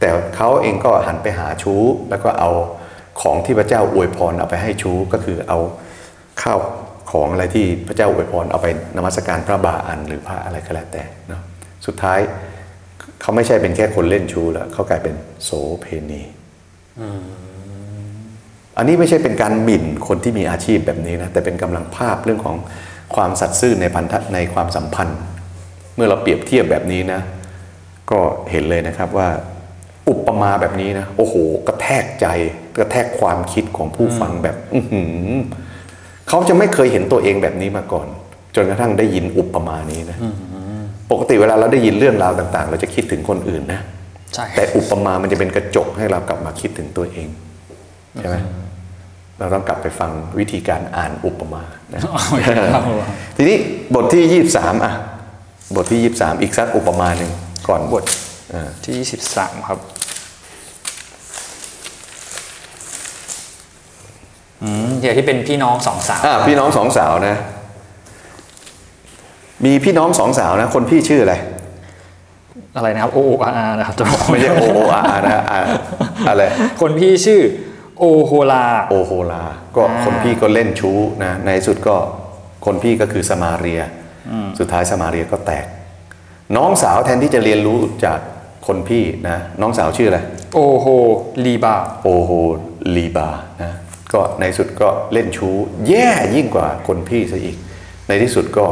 [0.00, 2.50] แต่เขาเองก็หันไปหาชู้ แล้วก็เอา
[3.20, 5.58] ของที่พระเจ้าอวยพรเอาไปให้ชู้ก็คือเอา
[6.42, 6.60] ข้าว
[7.10, 11.42] ของอะไรที่พระเจ้าอวยพรเอาไปนมัสการพระบาอันหรือพระอะไรก็แล้วแต่เนาะ
[11.86, 12.18] สุดท้าย
[13.20, 15.50] เขาไม่ใช่เป็นแค่คนเล่นชูแล้วเขากลายเป็นโส
[15.80, 16.22] เพณี
[18.78, 22.56] อันนี้ไม่ใช่เป็นการหมิ่นคนที่มีอาชีพแบบนี้นะแต่เป็นกำลังภาพเรื่องของ
[23.14, 25.18] ความสัตย์ซื่อในพันธะในความสัมพันธ์
[25.94, 27.20] เมื่อเราเปรียบเทียบแบบนี้นะ
[28.10, 29.28] ก็เห็นเลยนะครับว่า
[30.10, 31.34] อุปมาแบบนี้นะโอ้โห
[31.66, 32.26] กระแทกใจ
[32.76, 35.34] กระแทกความคิดของผู้ฟังแบบอื้อหือ
[36.28, 38.06] เขาจะไม่เคยเห็นตัวเองแบบนี้มาก่อน
[38.54, 40.18] จนกระทั่งได้ยินอุปมานี้นะ
[41.10, 43.80] ปกติเวลาเราได้ยินเรื่องราวต่าง ๆ เราจะคิดถึงคนอื่นนะ
[44.34, 47.28] ใช่แต่อุปมามันจะเป็นกระจกให้เรากลับมาคิดถึงตัวเอง
[48.20, 48.36] ใช่ไหม
[49.38, 51.62] เราต้องกลับไปฟังวิธีการอ่านอุปมา
[51.94, 52.00] นะ
[53.36, 53.56] ทีนี้
[53.94, 54.92] บทที่23อะ
[55.76, 57.32] บทที่23อีกสักอุปมาหนึ่ง
[57.68, 58.04] ก่อนบท
[58.54, 59.78] อ่าที่สิบสามครับ
[64.62, 67.36] อืมเดี๋ยวที่เป็นพี่น้องสองสาวอ่าพี่น้องสองสาวนะ
[69.64, 71.34] มีพี่น้องสองสาวนะ คนพี่ชื่ออะไร
[72.76, 75.60] อะไรนะครับ โอโออาร์นะครับจะบอกไม่ใช่โอโออาร์นะอ่า
[76.28, 76.42] อะไร
[76.80, 77.40] คนพี่ชื่อ
[77.98, 79.42] โอโฮลา โอโฮลา
[79.76, 81.96] ก็อ่าคนพี่ก็เล่นชู้นะ ในสุดก็
[82.64, 83.80] คนพี่ก็คือสมาเรีย
[84.58, 85.66] สุดท้ายสมาเรียก็แตก
[86.56, 88.18] น้องสาวแทนที่จะเรียนรู้จาก
[88.66, 90.20] คนพี่นะ น้องสาวชื่ออะไร
[90.54, 90.86] โอโฮ
[91.44, 92.30] ลีบา โอโฮ
[92.96, 93.28] ลีบา
[93.62, 93.72] นะ
[94.12, 95.54] ก็ในสุดก็เล่นชู้
[95.88, 97.56] แย่ยิ่งกว่าคนพี่ซะอีก
[98.08, 98.66] ในที่สุดก็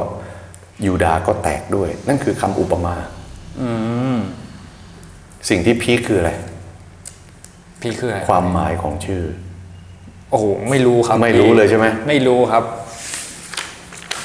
[0.87, 2.95] ยูดาห์ก็แตกด้วย นั่นคือคำอุปมา
[5.49, 6.33] สิ่งที่พีคคืออะไร
[7.81, 9.25] พี่คืออะไร ความหมายของชื่อ
[10.31, 12.65] โอ้โหไม่รู้ครับ ไม่รู้เลยใช่ไหมไม่รู้ครับ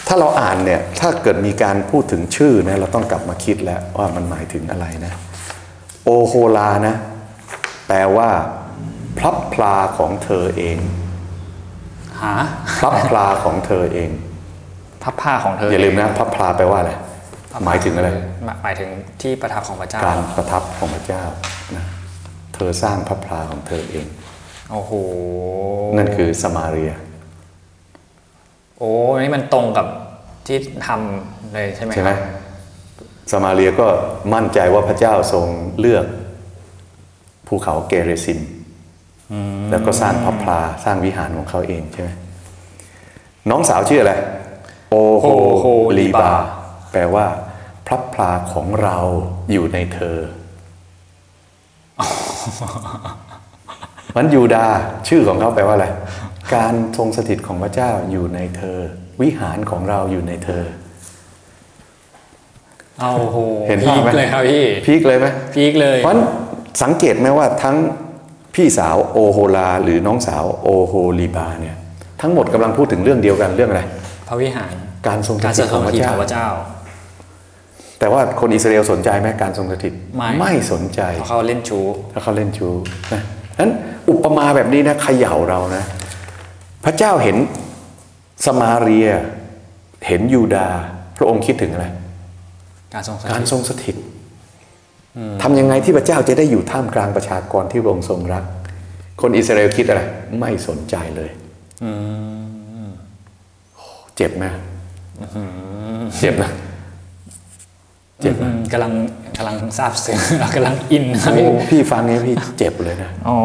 [0.08, 5.14] ถ้าเราอ่านเนี่ยถ้าเกิดมีการพูดถึงชื่อนะเราต้องกลับมาคิดแล้วว่ามันหมายถึงอะไรนะ
[6.04, 6.96] โอโฮลานะ
[7.88, 8.30] แปลว่า
[9.18, 10.78] พลับพลาของเธอเอง
[12.22, 12.34] หา
[12.80, 14.10] พลับพลาของเธอเอง
[15.04, 16.92] พับผ้าของเธอออย่าลืมนะพลับพลาแปลว่าอะไร
[17.66, 18.10] หมายถึงอะไร
[18.46, 18.90] หมายหมายถึง
[19.22, 21.24] ที่ประทับของพระเจ้าการประทับของพระเจ้า
[21.76, 21.86] นะ
[22.56, 24.08] เธอสร้างพระพลาของเธอเอง
[24.72, 24.92] โอ้โห
[25.98, 26.94] นั่นคือสมาเรีย
[28.78, 29.88] โอ้นี่มันตรงกับ
[30.48, 30.58] ที่
[30.88, 32.20] ทำเลยใช่ไหมใช่ไหมครับ
[33.32, 33.88] สมาเรียก็
[34.34, 35.46] มั่นใจว่าพระเจ้าทรง
[35.80, 36.06] เลือก
[37.48, 38.40] ภูเขาเกเรซิม
[39.72, 42.10] แล้วก็สร้างพระพลาสร้างวิหารของเขาเองใช่ไหม
[43.50, 44.14] น้องสาวชื่ออะไร
[44.90, 45.66] โอโฮ
[45.98, 46.32] ลีบา
[46.92, 47.26] แปลว่า
[47.88, 48.98] พระพลาของเรา
[49.52, 50.18] อยู่ในเธอ
[54.16, 54.76] มันยูดาห์
[55.08, 55.88] ชื่อของเขาแปลว่าอะไร
[56.56, 58.78] การทรงสถิตของพระเจ้าอยู่ในเธอ
[59.22, 60.64] วิหารของเราอยู่ในเธอ
[63.00, 63.38] เอาโอ้โห
[63.68, 66.28] เห็นพีภาพคไหมเลยครับพี่พีคเลยไหมพีคเลยเพราะฉะนั้น
[66.84, 67.76] สังเกตไหมว่าทั้ง
[68.56, 71.76] พี่สาวโอโฮลา หรือน้องสาวโอโฮลีบาเนี่ย
[72.22, 73.82] ทั้งหมดกำลังพูดถึงเรื่องเดียวกันเรื่องอะไร
[74.28, 74.74] พระวิหาร
[75.08, 76.48] การทรงสการถิสตขถิองพระตเจ้าของพระเจ้า
[78.00, 79.94] แต่ว่าคนอิสราเอลสนใจไหมการทรงสถิต
[80.40, 81.84] ไม่สนใจเพราะเขาเล่นชู้
[82.14, 82.74] ถ้าเขาเล่นชู้
[83.14, 83.22] นะ
[83.60, 83.72] นั้น
[84.10, 85.84] อุปมาแบบนี้นะเขย่าเรานะ
[86.90, 87.38] พระเจ้าเห็น
[88.46, 89.10] สมาเรีย
[90.08, 90.80] เห็นยูดาห์
[91.18, 91.86] พระองค์คิดถึงอะไร
[92.94, 93.96] การทรงสการถิตทรงสถิต
[95.42, 98.44] ทำยังไงที่พระเจ้าจะได้อยู่ท่ามกลางประชากรที่พระองค์ทรงรัก
[99.22, 100.02] คนอิสราเอลคิดอะไร
[100.40, 101.30] ไม่สนใจเลย
[103.76, 103.86] โอ้
[104.16, 104.46] เจ็บไหม
[106.20, 106.52] เจ็บนะ
[108.22, 108.92] เจ็บอืนะมกำลัง
[109.38, 110.18] กำลังทราบซึ้ง
[110.56, 113.38] กำลังอินครับโอ้พี่ฟังนี้พี่เจ็บเลยนะอ๋อ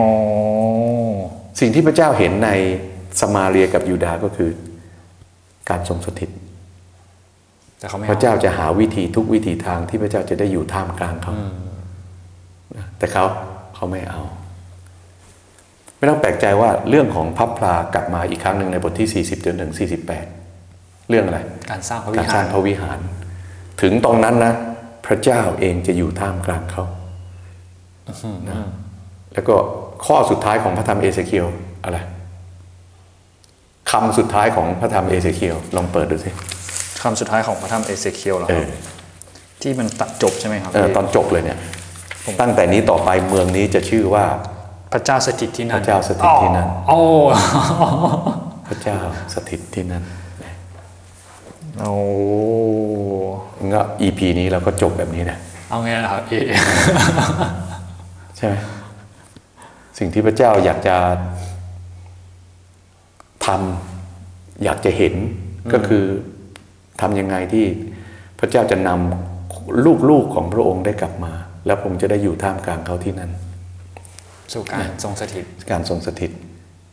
[1.60, 2.50] สิ่งที่พระเจ้าเห็นใน
[3.20, 4.50] สมาเรียกับยูดาห์ก็คือ
[5.70, 6.30] การทรงสถิต
[7.78, 11.34] แต่เขาไม่พระเจ้าจะหาวิธีทุกวิธีทางที่พระเจ้าจะได้อยู่ท่ามกลางเขา
[12.76, 13.24] นะแต่เขา
[13.74, 14.22] เขาไม่เอา
[15.96, 19.72] ไม่ต้องแปลกใจว่าเรื่องของพับพลากลับมาอีกครั้งหนึ่งในบทที่ 40จนถึง
[20.40, 21.40] 48 เรื่องอะไร
[21.70, 22.98] การสร้างพระวิการสหาร้ารงพระวิหาร
[23.82, 24.54] ถึงตรงนั้นนะ
[25.06, 26.84] พระเจ้าเองจะอยู่ท่ามกลางเขา
[28.48, 28.56] นะ
[29.34, 29.54] แล้วก็
[30.04, 31.46] ข้อสุดท้ายของพระธรรมเอเสเคียล
[31.84, 31.98] อะไร
[33.92, 36.30] คำสุดท้ายของพระธรรมเอเสเคียลลองเปิดดูสิ
[37.02, 38.72] คำสุดท้ายของพระธรรมเอเซเคียลเหรอเอครับอ
[39.62, 41.58] ที่มันตัดจบใช่ไหมครับเออตอนจบเลยเนี่ย
[42.40, 44.24] ตั้งแต่นี้ต่อไปเมืองนี้จะชื่อว่า
[44.92, 47.00] พระเจ้าสถิตที่นั่น พระเจ้าสถิตที่นั่นโอ้
[48.68, 48.96] พระเจ้า
[49.34, 50.04] สถิตที่นั่น
[51.80, 51.94] โอ้
[53.74, 55.38] ก็ EP นี้เราก็จบแบบนี้นะ
[55.68, 56.40] เอาไงล่ะครับพี่
[58.36, 58.54] ใช่ไหม
[59.98, 60.96] สิ่งที่พระเจ้าอยากจะ
[63.46, 65.14] ทำอยากจะเห็น
[65.72, 66.04] ก็คือ
[67.00, 67.66] ทำยังไงที่
[68.38, 71.32] พระเจ้าจะนำลูกๆของพระองค์ได้กลับมา
[71.66, 73.30] แล้วพระองค์จะได้อยู่ท่ามกลางเขาที่นั่น
[74.52, 76.30] สู่การทรงสถิตการทรงสถิต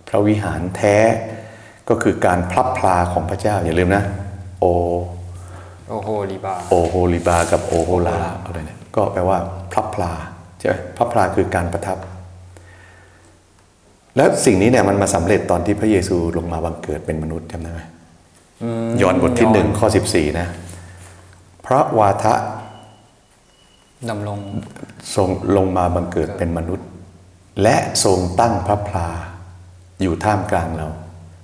[0.08, 0.98] พระวิหารแท้
[1.90, 4.04] ก็คือการพลับพลาของพระเจ้าอย่าลืมนะ
[4.60, 4.66] โอ
[5.90, 9.38] โอ้โหลีบาโอโฮลิบากับโอโฮลาอะไรเนี่ยก็แปลว่า
[9.72, 10.12] พลับพลา
[10.60, 11.98] ใช่ไหมพลับพลาคือการประทับ
[14.20, 17.82] แล้วสิ่งนี้เนี่ยมันมาสำเร็จตอนที่พระเยซูลงมาบังเกิดเป็นมนุษย์จำได้ไหม
[19.02, 20.48] ย้อนบทที่หนึ่งข้อสิบสี่นะ
[21.66, 22.34] พระวาทะ
[24.10, 24.40] ดำรง
[25.16, 26.88] ทรงลงมาบังเกิดเป็นมนุษย์
[27.64, 29.08] และทรงตั้งพระพลา
[30.02, 30.88] อยู่ท่ามกลางเรา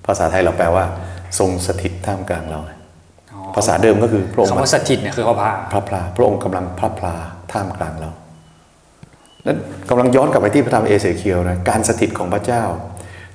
[0.06, 0.84] ภาษาไทยเราแปลว่า
[1.38, 2.60] ทรงสถิตท่ามกลางเรา
[3.56, 7.14] ภาษาเดิมก็คือพระองค์คำว่าสถิตเนี่ยคือพระพาพระพลาพระองค์กำลังพระพลา
[7.52, 8.10] ท่ามกลางเรา
[9.46, 9.56] แล้ว
[9.88, 12.64] กำลังย้อนกลับไปที่พระธรรมเอเสเคียวนะการสถิตของพระเจ้า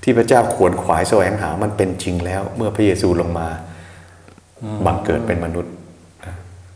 [0.03, 3.47] ที่พระเจ้าขวนขวายแสวงหา มันเป็นจริงแล้ว เมื่อพระเยซูลงมา
[4.86, 5.74] บังเกิดเป็นมนุษย์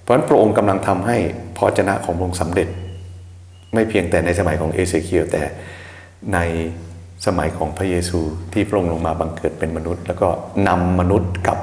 [0.01, 1.17] เพราะฉะนั้นพระองค์กำลังทำให้
[1.55, 2.67] พระเจนะของพระองค์สำเร็จ
[3.73, 5.43] ไม่เพียงแต่ในสมัยของเอเสเคียวแต่
[6.33, 6.39] ใน
[7.25, 8.19] สมัยของพระเยซู
[8.53, 10.29] ที่พระองค์ลงมาบังเกิดเป็นมนุษย์ แล้วก็
[10.67, 11.59] นำมนุษย์กลับ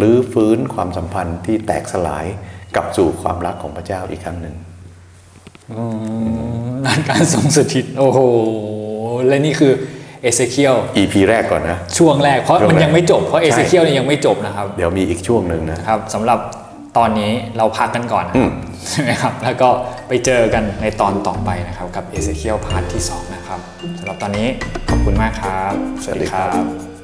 [0.00, 2.26] รื้อฟื้นความสัมพันธ์ที่แตกสลาย
[2.74, 4.56] กลับสู่ความรักของพระเจ้าอีกครั้งหนึ่ง
[6.84, 8.18] นั่นการทรงสถิต โอ้โห
[9.28, 9.72] และนี่คือ
[10.22, 16.38] เอเซเคียล EP แรกก่อนนะ ช่วงแรกเพราะช่วงมันแรกยังไม่จบ เพราะเอใช่เซเคียลเนี่ยยังไม่จบนะครับ เดี๋ยวมีอีกช่วงหนึ่งนะครับสำหรับ
[16.98, 18.52] ตอนนี้เราพักกันก่อนนะอืครับม
[18.90, 19.68] ใช่ไหมครับ แล้วก็
[20.08, 23.60] ไปเจอกันในตอนต่อไปนะครับ กับเอเซเคียล part ที่ 2 นะครับ
[23.98, 24.46] สำหรับตอนนี้
[24.88, 25.72] ขอบคุณมากครับ
[26.04, 26.97] สวัสดีครับ